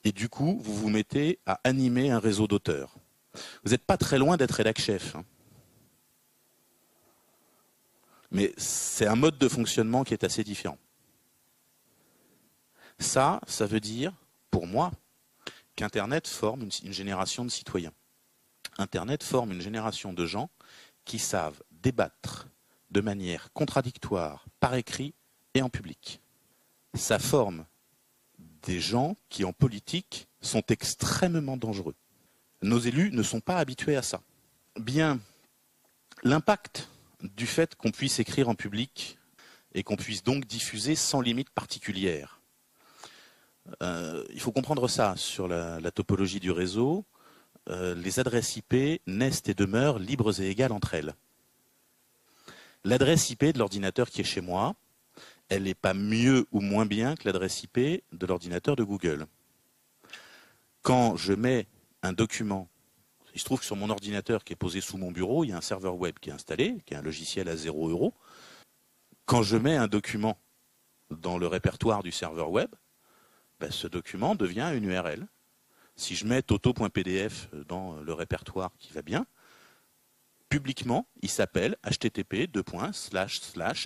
[0.04, 2.96] Et du coup, vous vous mettez à animer un réseau d'auteurs.
[3.64, 5.16] Vous n'êtes pas très loin d'être rédac chef.
[5.16, 5.26] Hein.
[8.32, 10.78] Mais c'est un mode de fonctionnement qui est assez différent.
[13.00, 14.14] Ça, ça veut dire,
[14.52, 14.92] pour moi,
[15.76, 17.92] qu'Internet forme une, génération de citoyens.
[18.78, 20.50] Internet forme une génération de gens
[21.04, 22.48] qui savent débattre
[22.92, 25.14] de manière contradictoire par écrit
[25.54, 26.22] et en public.
[26.94, 27.66] Ça forme
[28.64, 31.96] des gens qui, en politique, sont extrêmement dangereux.
[32.62, 34.22] Nos élus ne sont pas habitués à ça.
[34.80, 35.20] Bien,
[36.24, 36.90] l'impact
[37.22, 39.18] du fait qu'on puisse écrire en public
[39.74, 42.40] et qu'on puisse donc diffuser sans limite particulière.
[43.82, 47.06] Euh, il faut comprendre ça sur la, topologie du réseau.
[47.70, 51.16] Euh, les adresses IP naissent et demeurent libres et égales entre elles.
[52.84, 54.76] L'adresse IP de l'ordinateur qui est chez moi,
[55.50, 57.78] elle n'est pas mieux ou moins bien que l'adresse IP
[58.12, 59.26] de l'ordinateur de Google.
[60.82, 61.68] Quand je mets
[62.04, 62.70] un document,
[63.34, 65.54] il se trouve que sur mon ordinateur qui est posé sous mon bureau, il y
[65.54, 68.14] a un serveur web qui est installé, qui est un logiciel à 0 euros.
[69.26, 70.40] Quand je mets un document
[71.10, 72.70] dans le répertoire du serveur web,
[73.60, 75.28] ben, ce document devient une URL.
[75.96, 79.26] Si je mets toto.pdf dans le répertoire qui va bien,
[80.50, 82.50] publiquement, il s'appelle http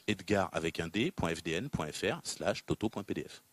[0.08, 3.44] edgar avec un d.fdn.fr slash toto.pdf.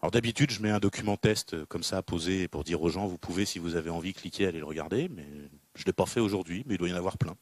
[0.00, 3.18] Alors d'habitude, je mets un document test comme ça posé pour dire aux gens, vous
[3.18, 5.26] pouvez, si vous avez envie, cliquer, aller le regarder, mais
[5.74, 7.36] je ne l'ai pas fait aujourd'hui, mais il doit y en avoir plein.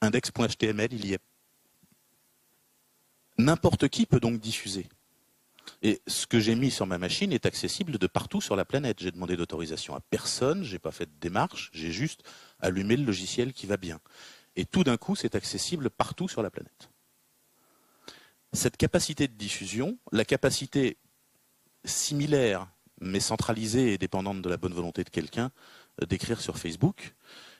[0.00, 1.22] Index.html, il y est.
[3.38, 4.88] N'importe qui peut donc diffuser.
[5.84, 9.00] Et ce que j'ai mis sur ma machine est accessible de partout sur la planète.
[9.00, 12.22] J'ai demandé d'autorisation à personne, j'ai pas fait de démarche, j'ai juste
[12.58, 14.00] allumé le logiciel qui va bien.
[14.56, 16.88] Et tout d'un coup, c'est accessible partout sur la planète.
[18.54, 20.96] Cette capacité de diffusion, la capacité
[21.84, 22.66] similaire
[23.00, 25.50] mais centralisée et dépendante de la bonne volonté de quelqu'un
[26.00, 27.14] euh, d'écrire sur Facebook,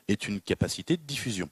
[0.09, 1.51] est une capacité de diffusion.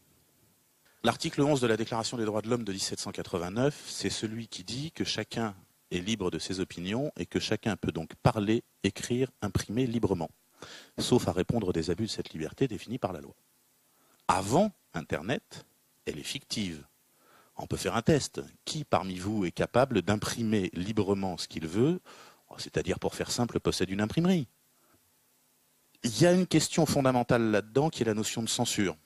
[1.04, 4.92] L'article 11 de la Déclaration des droits de l'homme de 1789, c'est celui qui dit
[4.92, 5.54] que chacun
[5.92, 10.30] est libre de ses opinions et que chacun peut donc parler, écrire, imprimer librement,
[10.98, 13.34] sauf à répondre des abus de cette liberté définis par la loi.
[14.26, 15.66] Avant Internet,
[16.06, 16.84] elle est fictive.
[17.56, 18.40] On peut faire un test.
[18.64, 22.00] Qui parmi vous est capable d'imprimer librement ce qu'il veut,
[22.58, 24.48] c'est-à-dire pour faire simple, possède une imprimerie?
[26.04, 28.96] Il y a une question fondamentale là-dedans qui est la notion de censure.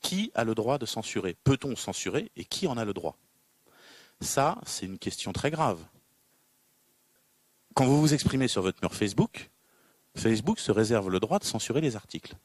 [0.00, 1.34] Qui a le droit de censurer?
[1.44, 3.16] Peut-on censurer et qui en a le droit?
[4.20, 5.84] Ça, c'est une question très grave.
[7.74, 9.50] Quand vous vous exprimez sur votre mur Facebook,
[10.16, 12.36] Facebook se réserve le droit de censurer les articles.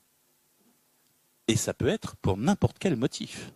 [1.48, 3.52] Et ça peut être pour n'importe quel motif.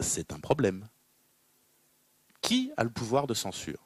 [0.00, 0.88] C'est un problème.
[2.40, 3.84] Qui a le pouvoir de censure?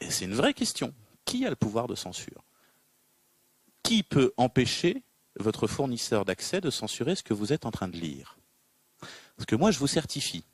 [0.00, 0.94] Et c'est une vraie question.
[1.24, 2.44] Qui a le pouvoir de censure?
[3.82, 5.02] Qui peut empêcher
[5.40, 8.37] votre fournisseur d'accès de censurer ce que vous êtes en train de lire?
[9.38, 10.44] Parce que moi, je vous certifie.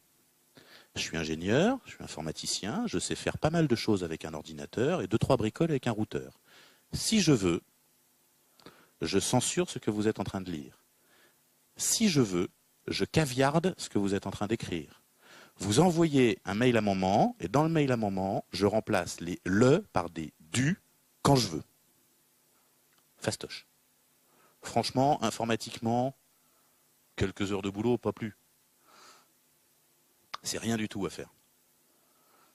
[0.94, 4.34] Je suis ingénieur, je suis informaticien, je sais faire pas mal de choses avec un
[4.34, 6.38] ordinateur et deux, trois bricoles avec un routeur.
[6.92, 7.62] Si je veux,
[9.00, 10.84] je censure ce que vous êtes en train de lire.
[11.76, 12.48] Si je veux,
[12.86, 15.02] je caviarde ce que vous êtes en train d'écrire.
[15.56, 19.40] Vous envoyez un mail à moment, et dans le mail à moment, je remplace les
[19.44, 20.78] le par des du
[21.22, 21.64] quand je veux.
[23.16, 23.66] Fastoche.
[24.60, 26.14] Franchement, informatiquement,
[27.16, 28.36] quelques heures de boulot, pas plus.
[30.44, 31.32] C'est rien du tout à faire.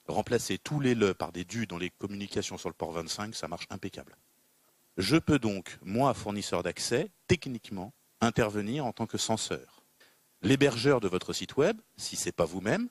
[0.07, 3.47] Remplacer tous les le par des du dans les communications sur le port 25, ça
[3.47, 4.15] marche impeccable.
[4.97, 9.83] Je peux donc, moi, fournisseur d'accès, techniquement, intervenir en tant que censeur.
[10.41, 12.89] L'hébergeur de votre site web, si ce n'est pas vous-même,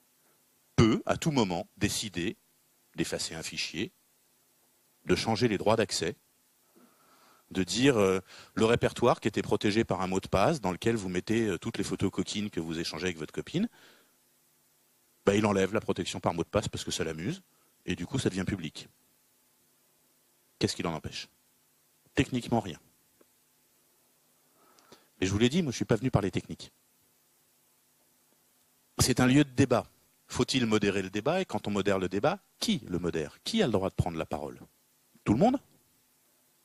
[0.77, 2.37] peut à tout moment décider
[2.97, 3.93] d'effacer un fichier,
[5.07, 6.17] de changer les droits d'accès,
[7.51, 8.21] de dire euh,
[8.55, 11.59] le répertoire qui était protégé par un mot de passe dans lequel vous mettez euh,
[11.59, 13.69] toutes les photos coquines que vous échangez avec votre copine,
[15.29, 17.43] bah, il enlève la protection par mot de passe parce que ça l'amuse,
[17.85, 18.89] et du coup ça devient public.
[20.59, 21.29] Qu'est-ce qui l'en empêche?
[22.15, 22.81] Techniquement rien.
[25.21, 26.73] Mais je vous l'ai dit, moi je ne suis pas venu parler technique.
[29.01, 29.87] C'est un lieu de débat.
[30.29, 31.43] Faut-il modérer le débat?
[31.43, 33.37] Et quand on modère le débat, qui le modère?
[33.45, 34.59] Qui a le droit de prendre la parole?
[35.25, 35.61] Tout le monde?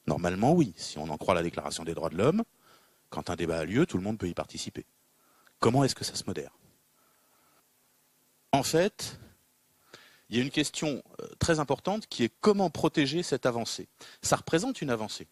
[0.08, 0.74] Normalement, oui.
[0.78, 2.44] Si on en croit la Déclaration des droits de l'homme,
[3.10, 4.86] quand un débat a lieu, tout le monde peut y participer.
[5.60, 6.58] Comment est-ce que ça se modère?
[8.54, 9.20] En fait,
[10.30, 13.90] il y a une question euh, très importante qui est comment protéger cette avancée.
[14.22, 15.28] Ça représente une avancée.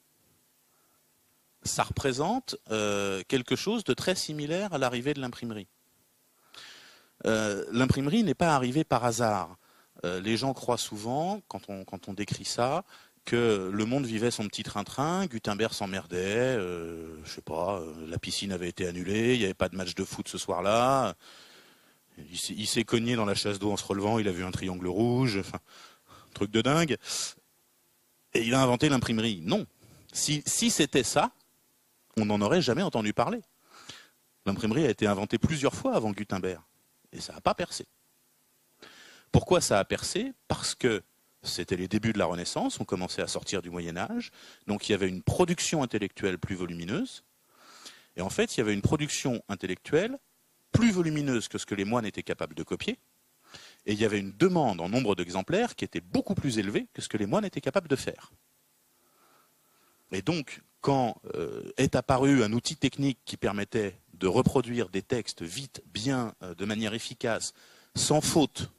[1.63, 5.67] Ça représente euh, quelque chose de très similaire à l'arrivée de l'imprimerie.
[7.25, 9.57] Euh, l'imprimerie n'est pas arrivée par hasard.
[10.03, 12.83] les gens croient souvent, quand on décrit ça,
[13.25, 18.51] que le monde vivait son petit train-train, Gutenberg s'emmerdait, euh, je sais pas, la piscine
[18.51, 21.15] avait été annulée, il n'y avait pas de match de foot ce soir-là,
[22.31, 24.87] il s'est cogné dans la chasse d'eau en se relevant, il a vu un triangle
[24.87, 25.41] rouge,
[26.33, 26.97] truc de dingue,
[28.33, 29.41] et il a inventé l'imprimerie.
[29.43, 29.65] Non,
[30.11, 31.31] si, si c'était ça,
[32.17, 33.41] on n'en aurait jamais entendu parler.
[34.45, 36.61] L'imprimerie a été inventée plusieurs fois avant Gutenberg,
[37.11, 37.85] et ça n'a pas percé.
[39.31, 40.33] Pourquoi ça a percé?
[40.47, 41.03] Parce que
[41.43, 44.31] c'était les débuts de la Renaissance, on commençait à sortir du Moyen Âge,
[44.67, 47.23] donc il y avait une production intellectuelle plus volumineuse,
[48.15, 50.17] et en fait il y avait une production intellectuelle
[50.71, 52.97] plus volumineuse que ce que les moines étaient capables de copier,
[53.85, 57.01] et il y avait une demande en nombre d'exemplaires qui était beaucoup plus élevée que
[57.01, 58.31] ce que les moines étaient capables de faire.
[60.11, 65.41] Et donc, quand euh, est apparu un outil technique qui permettait de reproduire des textes
[65.41, 67.53] vite, bien, euh, de manière efficace,
[67.95, 68.69] sans faute,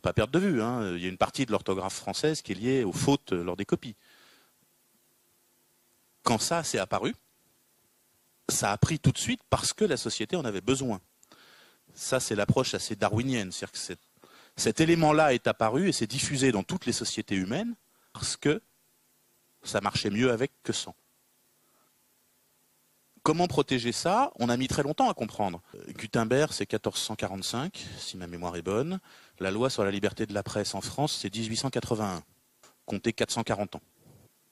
[0.00, 0.62] pas perdre de vue.
[0.62, 0.94] Hein.
[0.96, 3.66] Il y a une partie de l'orthographe française qui est liée aux fautes lors des
[3.66, 3.94] copies.
[6.22, 7.14] Quand ça s'est apparu,
[8.52, 11.00] ça a pris tout de suite parce que la société en avait besoin.
[11.94, 13.52] Ça, c'est l'approche assez darwinienne.
[13.52, 13.96] C'est-à-dire que
[14.56, 17.74] cet élément-là est apparu et s'est diffusé dans toutes les sociétés humaines
[18.12, 18.62] parce que
[19.62, 20.94] ça marchait mieux avec que sans.
[23.22, 24.32] Comment protéger ça?
[24.40, 25.62] On a mis très longtemps à comprendre.
[25.96, 28.98] Gutenberg, c'est 1445, si ma mémoire est bonne.
[29.38, 32.24] La loi sur la liberté de la presse en France, c'est 1881.
[32.84, 33.82] Comptez 440 ans.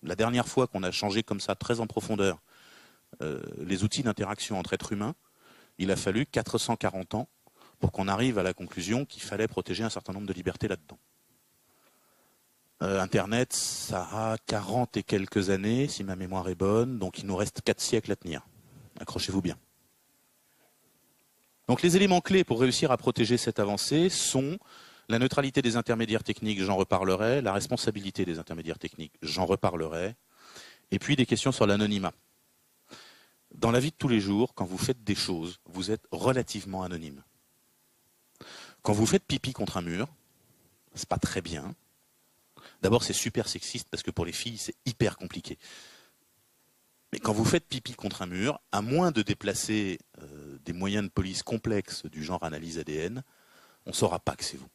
[0.04, 2.38] La dernière fois qu'on a changé comme ça, très en profondeur,
[3.22, 5.14] euh, les outils d'interaction entre êtres humains,
[5.78, 7.28] il a fallu 440 ans
[7.78, 10.98] pour qu'on arrive à la conclusion qu'il fallait protéger un certain nombre de libertés là-dedans.
[12.82, 17.26] Euh, Internet, ça a 40 et quelques années, si ma mémoire est bonne, donc il
[17.26, 18.46] nous reste 4 siècles à tenir.
[19.00, 19.56] Accrochez-vous bien.
[21.68, 24.58] Donc les éléments clés pour réussir à protéger cette avancée sont
[25.10, 30.14] la neutralité des intermédiaires techniques, j'en reparlerai, la responsabilité des intermédiaires techniques, j'en reparlerai,
[30.90, 32.12] et puis des questions sur l'anonymat.
[33.54, 36.82] Dans la vie de tous les jours, quand vous faites des choses, vous êtes relativement
[36.82, 37.22] anonyme.
[38.82, 40.08] Quand vous faites pipi contre un mur,
[40.94, 41.74] c'est pas très bien.
[42.82, 45.58] D'abord, c'est super sexiste parce que pour les filles, c'est hyper compliqué.
[47.12, 51.04] Mais quand vous faites pipi contre un mur, à moins de déplacer euh, des moyens
[51.04, 53.22] de police complexes du genre analyse ADN,
[53.84, 54.68] on ne saura pas que c'est vous.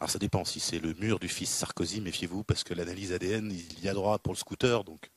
[0.00, 3.50] Alors ça dépend si c'est le mur du fils Sarkozy, méfiez-vous, parce que l'analyse ADN,
[3.50, 5.10] il y a droit pour le scooter, donc.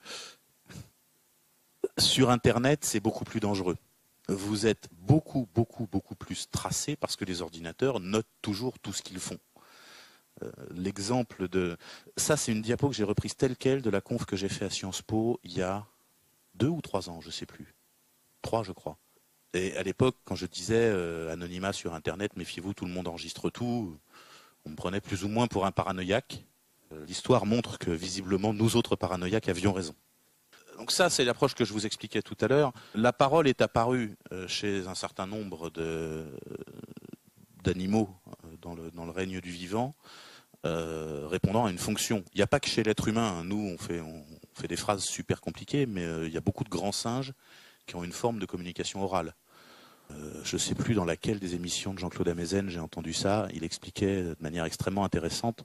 [1.98, 3.78] Sur Internet, c'est beaucoup plus dangereux.
[4.28, 9.02] Vous êtes beaucoup, beaucoup, beaucoup plus tracé parce que les ordinateurs notent toujours tout ce
[9.02, 9.40] qu'ils font.
[10.44, 11.78] Euh, l'exemple de...
[12.18, 14.66] Ça, c'est une diapo que j'ai reprise telle quelle de la conf que j'ai fait
[14.66, 15.86] à Sciences Po il y a
[16.56, 17.76] deux ou trois ans, je ne sais plus.
[18.42, 18.98] Trois, je crois.
[19.54, 23.50] Et à l'époque, quand je disais euh, anonymat sur Internet, méfiez-vous, tout le monde enregistre
[23.50, 23.98] tout,
[24.66, 26.46] on me prenait plus ou moins pour un paranoïaque.
[26.94, 29.96] Euh, l'histoire montre que visiblement, nous autres paranoïaques avions raison.
[30.82, 32.74] Donc ça, c'est l'approche que je vous expliquais tout à l'heure.
[32.96, 34.18] La parole est apparue
[34.48, 35.70] chez un certain nombre
[37.64, 38.10] d'animaux
[38.64, 39.94] dans le, dans le règne du vivant.
[40.66, 42.24] Euh, répondant à une fonction.
[42.34, 43.40] Il n'y a pas que chez l'être humain.
[43.40, 43.44] Hein.
[43.46, 46.92] Nous, on fait, des phrases super compliquées, mais euh, il y a beaucoup de grands
[46.92, 47.34] singes
[47.88, 49.36] qui ont une forme de communication orale.
[50.12, 53.48] Euh, je ne sais plus dans laquelle des émissions de Jean-Claude Amezen j'ai entendu ça.
[53.54, 55.64] Il expliquait de manière extrêmement intéressante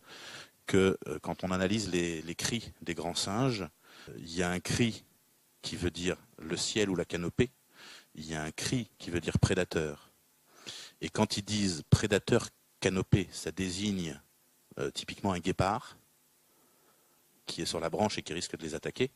[0.67, 3.67] que quand on analyse les cris des grands singes,
[4.19, 5.05] il y a un cri
[5.67, 7.51] qui veut dire le ciel ou la canopée,
[8.15, 10.13] il y a un cri qui veut dire prédateur.
[11.01, 14.21] Et quand ils disent prédateur canopée, ça désigne
[14.79, 15.99] euh, typiquement un guépard
[17.47, 19.11] qui est sur la branche et qui risque de les attaquer.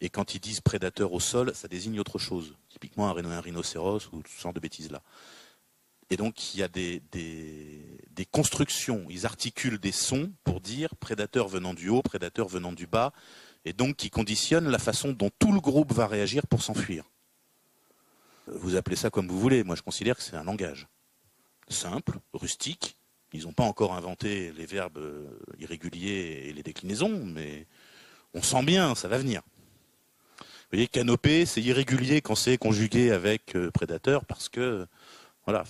[0.00, 4.22] Et quand ils disent prédateur au sol, ça désigne autre chose, typiquement un, rhinocéros ou
[4.28, 5.02] ce genre de bêtises là.
[6.08, 11.48] Et donc, il y a des, des, constructions, ils articulent des sons pour dire prédateur
[11.48, 13.12] venant du haut, prédateur venant du bas,
[13.66, 17.04] et donc qui conditionnent la façon dont tout le groupe va réagir pour s'enfuir.
[18.46, 20.86] Vous appelez ça comme vous voulez, moi je considère que c'est un langage
[21.68, 22.96] simple, rustique.
[23.32, 25.04] Ils n'ont pas encore inventé les verbes
[25.58, 27.66] irréguliers et les déclinaisons, mais
[28.34, 29.42] on sent bien, ça va venir.
[30.38, 34.86] Vous voyez, canopé, c'est irrégulier quand c'est conjugué avec euh, prédateur parce que
[35.44, 35.64] voilà,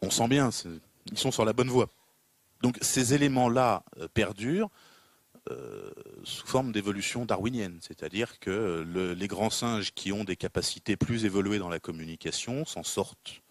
[0.00, 0.48] on sent bien,
[1.12, 1.90] ils sont sur la bonne voie.
[2.62, 4.70] Donc ces éléments-là euh, perdurent
[5.50, 5.90] euh,
[6.24, 8.84] sous forme d'évolution darwinienne, c'est-à-dire que
[9.16, 13.42] les grands singes qui ont des capacités plus évoluées dans la communication s'en sortent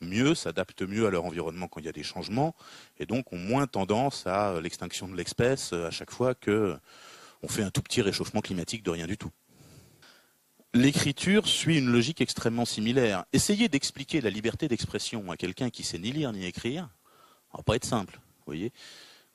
[0.00, 2.54] mieux, s'adaptent mieux à leur environnement quand il y a des changements,
[2.98, 6.76] et donc ont moins tendance à l'extinction de l'espèce à chaque fois que
[7.42, 9.30] on fait un tout petit réchauffement climatique de rien du tout
[10.74, 13.24] l'écriture suit une logique extrêmement similaire.
[13.32, 16.90] Essayez d'expliquer la liberté d'expression à quelqu'un qui sait ni lire ni écrire,
[17.52, 18.14] ça va pas être simple.
[18.14, 18.72] Vous voyez,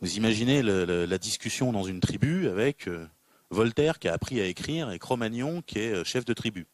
[0.01, 3.05] vous imaginez la discussion dans une tribu avec euh,
[3.49, 6.67] Voltaire qui a appris à écrire et Cro-Magnon qui est euh, chef de tribu.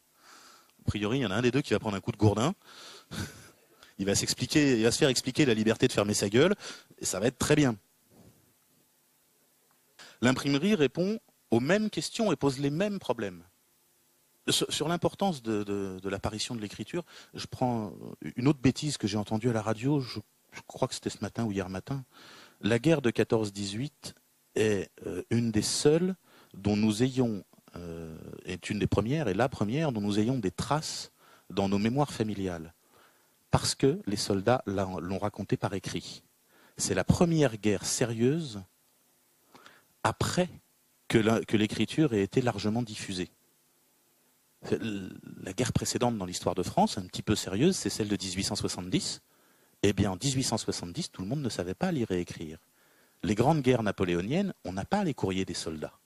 [0.81, 2.17] A priori, il y en a un des deux qui va prendre un coup de
[2.17, 2.53] gourdin.
[3.97, 6.53] il va s'expliquer, il va se faire expliquer la liberté de fermer sa gueule
[6.99, 7.75] et ça va être très bien.
[10.21, 11.19] L'imprimerie répond
[11.49, 13.43] aux mêmes questions et pose les mêmes problèmes.
[14.49, 17.03] Sur, l'importance de, l'apparition de l'écriture,
[17.33, 17.93] je prends
[18.35, 20.19] une autre bêtise que j'ai entendue à la radio, je,
[20.67, 22.05] crois que c'était ce matin ou hier matin.
[22.61, 24.13] La guerre de 14-18
[24.55, 26.15] est euh, une des seules
[26.53, 27.43] dont nous ayons,
[27.75, 31.11] euh, est une des premières, et la première dont nous ayons des traces
[31.49, 32.73] dans nos mémoires familiales.
[33.51, 36.23] Parce que les soldats l'ont raconté par écrit.
[36.77, 38.61] C'est la première guerre sérieuse
[40.03, 40.49] après
[41.07, 43.29] que l'écriture ait été largement diffusée
[44.71, 49.21] la guerre précédente dans l'histoire de France, un petit peu sérieuse, c'est celle de 1870.
[49.87, 52.57] Eh bien, en 1870, tout le monde ne savait pas lire et écrire.
[53.21, 55.99] Les grandes guerres napoléoniennes, on n'a pas les courriers des soldats.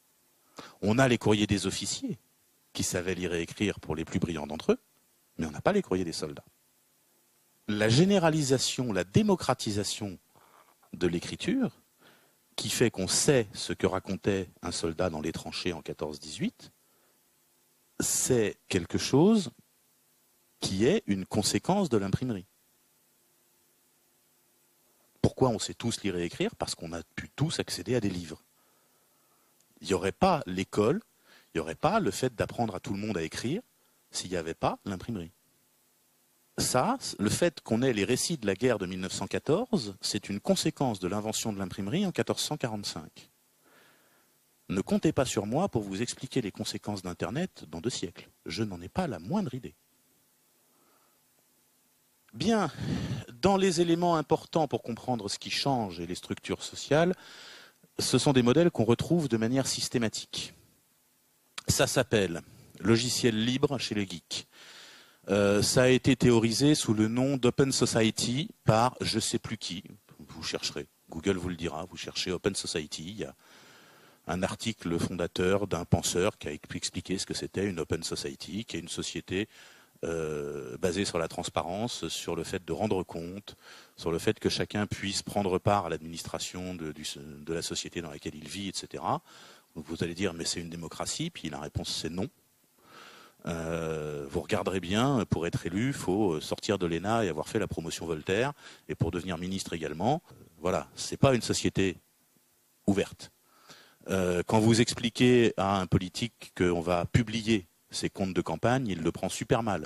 [0.82, 2.20] On a les courriers des officiers,
[2.74, 4.80] qui savaient lire et écrire pour les plus brillants d'entre eux,
[5.38, 6.44] mais on n'a pas les courriers des soldats.
[7.70, 10.20] La généralisation, la démocratisation
[10.92, 11.72] de l'écriture,
[12.58, 16.52] qui fait qu'on sait ce que racontait un soldat dans les tranchées en 14-18,
[18.02, 19.52] c'est quelque chose
[20.60, 22.49] qui est une conséquence de l'imprimerie.
[25.22, 26.56] Pourquoi on sait tous lire et écrire?
[26.56, 28.42] Parce qu'on a pu tous accéder à des livres.
[29.82, 31.02] Il n'y aurait pas l'école,
[31.54, 33.62] il n'y aurait pas le fait d'apprendre à tout le monde à écrire
[34.12, 35.32] s'il n'y avait pas l'imprimerie.
[36.58, 41.00] Ça, le fait qu'on ait les récits de la guerre de 1914, c'est une conséquence
[41.00, 43.30] de l'invention de l'imprimerie en 1445.
[44.68, 48.30] Ne comptez pas sur moi pour vous expliquer les conséquences d'Internet dans deux siècles.
[48.46, 49.74] Je n'en ai pas la moindre idée.
[52.34, 52.72] Bien,
[53.42, 57.14] dans les éléments importants pour comprendre ce qui change et les structures sociales,
[57.98, 60.54] ce sont des modèles qu'on retrouve de manière systématique.
[61.68, 62.42] Ça s'appelle
[62.80, 64.48] logiciel libre chez les geeks.
[65.30, 69.84] Euh, ça a été théorisé sous le nom d'Open Society par je sais plus qui.
[70.20, 70.88] Vous chercherez.
[71.10, 71.86] Google vous le dira.
[71.86, 73.04] Vous cherchez Open Society.
[73.10, 73.36] Il y a
[74.28, 78.78] un article fondateur d'un penseur qui a expliqué ce que c'était une open society, qui
[78.78, 79.48] est une société
[80.06, 83.56] euh, basée sur la transparence, sur le fait de rendre compte,
[83.98, 86.94] sur le fait que chacun puisse prendre part à l'administration de,
[87.54, 89.04] la société dans laquelle il vit, etc.
[89.76, 92.28] vous allez dire, mais c'est une démocratie, puis la réponse c'est non.
[93.46, 97.60] Euh, vous regarderez bien, pour être élu, il faut sortir de l'ENA et avoir fait
[97.60, 98.54] la promotion Voltaire,
[98.88, 100.22] et pour devenir ministre également.
[100.60, 101.98] Voilà, c'est pas une société
[102.88, 103.32] ouverte.
[104.10, 109.02] Euh, quand vous expliquez à un politique qu'on va publier ses comptes de campagne, il
[109.02, 109.86] le prend super mal.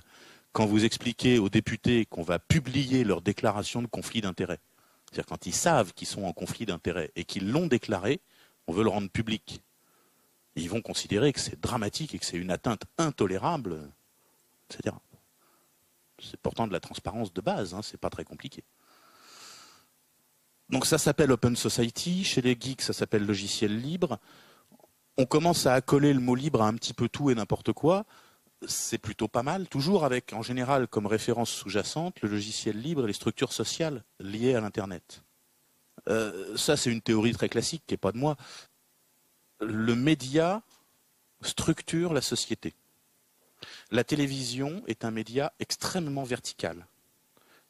[0.52, 4.60] Quand vous expliquez aux députés qu'on va publier leur déclaration de conflit d'intérêts,
[5.06, 8.20] c'est-à-dire quand ils savent qu'ils sont en conflit d'intérêts et qu'ils l'ont déclaré,
[8.68, 9.62] on veut le rendre public.
[10.56, 13.90] Ils vont considérer que c'est dramatique et que c'est une atteinte intolérable,
[14.70, 14.96] etc.
[16.22, 18.64] C'est pourtant de la transparence de base, hein, c'est pas très compliqué.
[20.70, 24.20] Donc ça s'appelle Open Society, chez les geeks ça s'appelle logiciel libre.
[25.18, 28.06] On commence à accoler le mot libre à un petit peu tout et n'importe quoi.
[28.68, 33.08] C'est plutôt pas mal, toujours avec en général comme référence sous-jacente le logiciel libre et
[33.08, 35.24] les structures sociales liées à l'Internet.
[36.10, 38.38] Euh, ça c'est une théorie très classique qui n'est pas de moi.
[39.60, 40.62] Le média
[41.42, 42.74] structure la société.
[43.92, 46.88] La télévision est un média extrêmement vertical,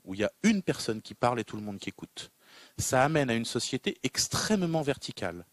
[0.06, 2.32] où il y a une personne qui parle et tout le monde qui écoute
[2.78, 5.46] ça amène à une société extrêmement verticale.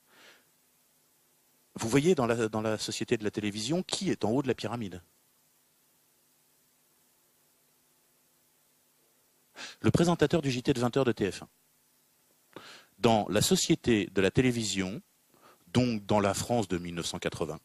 [1.75, 5.03] Vous voyez dans la, société de la télévision qui est en haut de la pyramide
[9.81, 11.45] le présentateur du JT de 20h de TF1.
[12.99, 15.01] Dans la société de la télévision,
[15.68, 17.59] donc dans la France de 1980,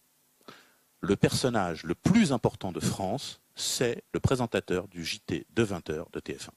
[1.01, 6.19] le personnage le plus important de France, c'est le présentateur du JT de 20h de
[6.19, 6.49] TF1.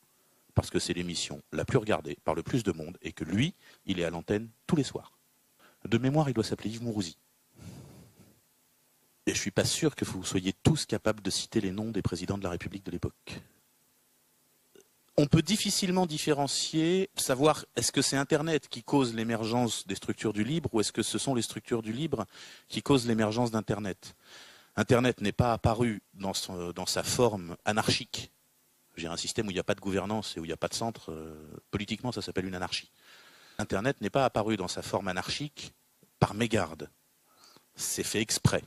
[0.55, 3.55] Parce que c'est l'émission la plus regardée par le plus de monde et que lui,
[3.87, 5.13] il est à l'antenne tous les soirs.
[5.85, 7.17] De mémoire, il doit s'appeler Yves Mourouzi.
[9.29, 11.91] Et je ne suis pas sûr que vous soyez tous capables de citer les noms
[11.91, 13.43] des présidents de la République de l'époque.
[15.19, 20.45] On peut difficilement différencier, savoir est-ce que c'est Internet qui cause l'émergence des structures du
[20.45, 22.25] libre ou est-ce que ce sont les structures du libre
[22.71, 24.17] qui causent l'émergence d'Internet.
[24.77, 26.33] Internet n'est pas apparu dans,
[26.75, 28.33] dans, sa forme anarchique.
[28.97, 30.57] J'ai un système où il n'y a pas de gouvernance et où il n'y a
[30.57, 31.13] pas de centre.
[31.13, 31.35] Euh,
[31.71, 32.91] politiquement, ça s'appelle une anarchie.
[33.59, 35.75] Internet n'est pas apparu dans sa forme anarchique
[36.19, 36.89] par mégarde.
[37.77, 38.65] C'est fait exprès.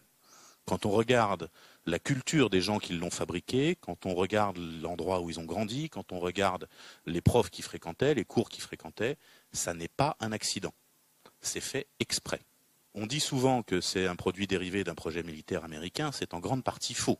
[0.65, 1.49] Quand on regarde
[1.85, 5.89] la culture des gens qui l'ont fabriqué, quand on regarde l'endroit où ils ont grandi,
[5.89, 6.67] quand on regarde
[7.05, 9.17] les profs qui fréquentaient, les cours qu'ils fréquentaient,
[9.51, 10.73] ça n'est pas un accident.
[11.41, 12.41] C'est fait exprès.
[12.93, 16.63] On dit souvent que c'est un produit dérivé d'un projet militaire américain, c'est en grande
[16.63, 17.19] partie faux.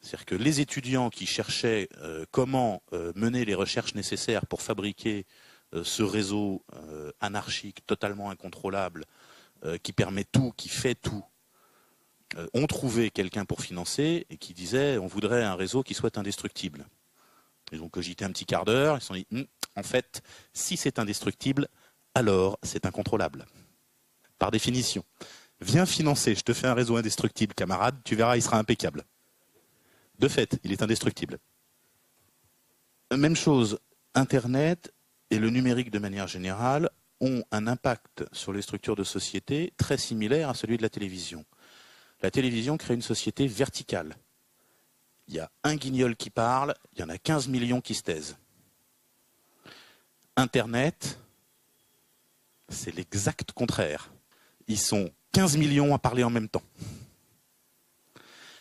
[0.00, 5.26] C'est-à-dire que les étudiants qui cherchaient euh, comment euh, mener les recherches nécessaires pour fabriquer
[5.74, 6.64] euh, ce réseau
[7.20, 9.04] anarchique totalement incontrôlable,
[9.82, 11.24] qui permet tout, qui fait tout,
[12.54, 16.86] ont trouvé quelqu'un pour financer et qui disait on voudrait un réseau qui soit indestructible.
[17.72, 20.22] Ils ont cogité un petit quart d'heure, ils se sont dit hum, en fait,
[20.52, 21.68] si c'est indestructible,
[22.14, 23.46] alors c'est incontrôlable
[24.38, 25.04] par définition.
[25.60, 29.04] Viens financer, je te fais un réseau indestructible, camarade, tu verras, il sera impeccable.
[30.18, 31.38] De fait, il est indestructible.
[33.16, 33.78] Même chose,
[34.14, 34.92] Internet
[35.30, 39.96] et le numérique de manière générale ont un impact sur les structures de société très
[39.96, 41.44] similaire à celui de la télévision.
[42.20, 44.16] La télévision crée une société verticale.
[45.28, 48.02] Il y a un guignol qui parle, il y en a 15 millions qui se
[48.02, 48.36] taisent.
[50.36, 51.18] Internet,
[52.68, 54.10] c'est l'exact contraire
[54.68, 56.62] ils sont 15 millions à parler en même temps.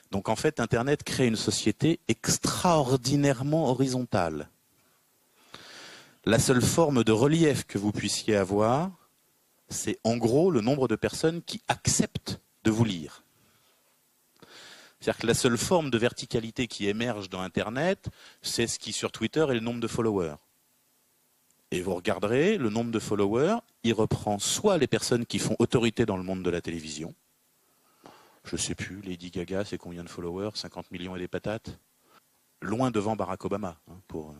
[0.09, 4.49] Donc en fait, Internet crée une société extraordinairement horizontale.
[6.25, 8.89] La seule forme de relief que vous puissiez avoir,
[9.69, 13.23] c'est en gros le nombre de personnes qui acceptent de vous lire.
[14.99, 18.09] C'est-à-dire que la seule forme de verticalité qui émerge dans Internet,
[18.41, 20.35] c'est ce qui sur Twitter est le nombre de followers.
[21.71, 26.05] Et vous regarderez, le nombre de followers, il reprend soit les personnes qui font autorité
[26.05, 27.13] dans le monde de la télévision.
[28.45, 31.77] Je ne sais plus, Lady Gaga, c'est combien de followers 50 millions et des patates?
[32.61, 34.33] Loin devant Barack Obama, hein, pour euh,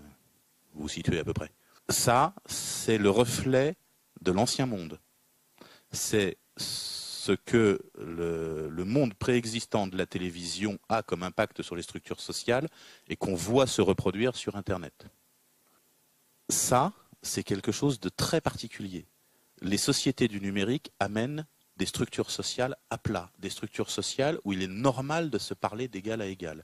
[0.74, 1.52] vous situer à peu près.
[1.90, 3.76] Ça, c'est le reflet
[4.22, 5.00] de l'ancien monde.
[5.92, 6.38] C'est
[7.28, 12.70] ce que le, monde préexistant de la télévision a comme impact sur les structures sociales
[13.10, 15.08] et qu'on voit se reproduire sur Internet.
[16.48, 19.08] Ça, c'est quelque chose de très particulier.
[19.62, 24.62] Les sociétés du numérique amènent des structures sociales à plat, des structures sociales où il
[24.62, 26.64] est normal de se parler d'égal à égal.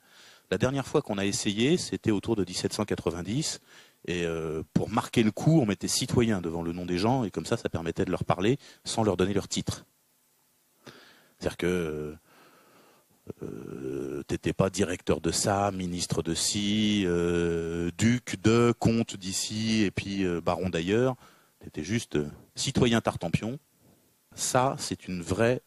[0.49, 3.59] La dernière fois qu'on a essayé, c'était autour de 1790,
[4.07, 7.31] et euh, pour marquer le coup, on mettait citoyen devant le nom des gens, et
[7.31, 9.85] comme ça, ça permettait de leur parler sans leur donner leur titre.
[11.43, 12.15] C'est-à-dire que
[13.41, 19.91] euh, t'étais pas directeur de ça, ministre de ci, euh, duc de, comte d'ici, et
[19.91, 21.17] puis euh, baron d'ailleurs.
[21.59, 22.17] T'étais juste
[22.55, 23.59] citoyen tartampion.
[24.35, 25.61] Ça, c'est une vraie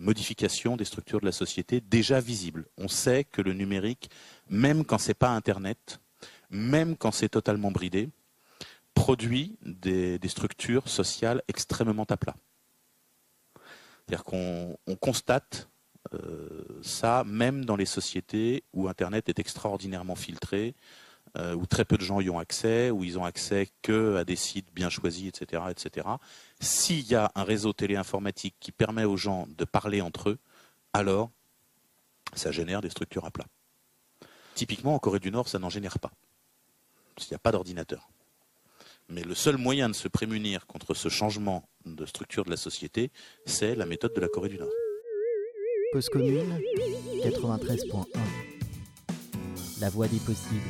[0.00, 2.66] modification des structures de la société déjà visible.
[2.76, 4.10] On sait que le numérique,
[4.48, 6.00] même quand c'est pas Internet,
[6.50, 8.10] même quand c'est totalement bridé,
[8.94, 12.36] produit des structures sociales extrêmement à plat.
[14.10, 15.68] C'est-à-dire qu'on constate
[16.14, 20.74] euh, ça, même dans les sociétés où Internet est extraordinairement filtré,
[21.38, 24.24] euh, où très peu de gens y ont accès, où ils ont accès que à
[24.24, 26.08] des sites bien choisis, etc., etc.
[26.58, 30.38] S'il y a un réseau téléinformatique qui permet aux gens de parler entre eux,
[30.92, 31.30] alors
[32.34, 33.46] ça génère des structures à plat.
[34.56, 36.10] Typiquement, en Corée du Nord, ça n'en génère pas.
[37.18, 38.08] Il n'y a pas d'ordinateur.
[39.10, 43.10] Mais le seul moyen de se prémunir contre ce changement de structure de la société,
[43.44, 44.70] c'est la méthode de la Corée du Nord.
[45.92, 46.60] Cause commune
[47.24, 48.06] 93.1
[49.80, 50.60] La voix des possibles.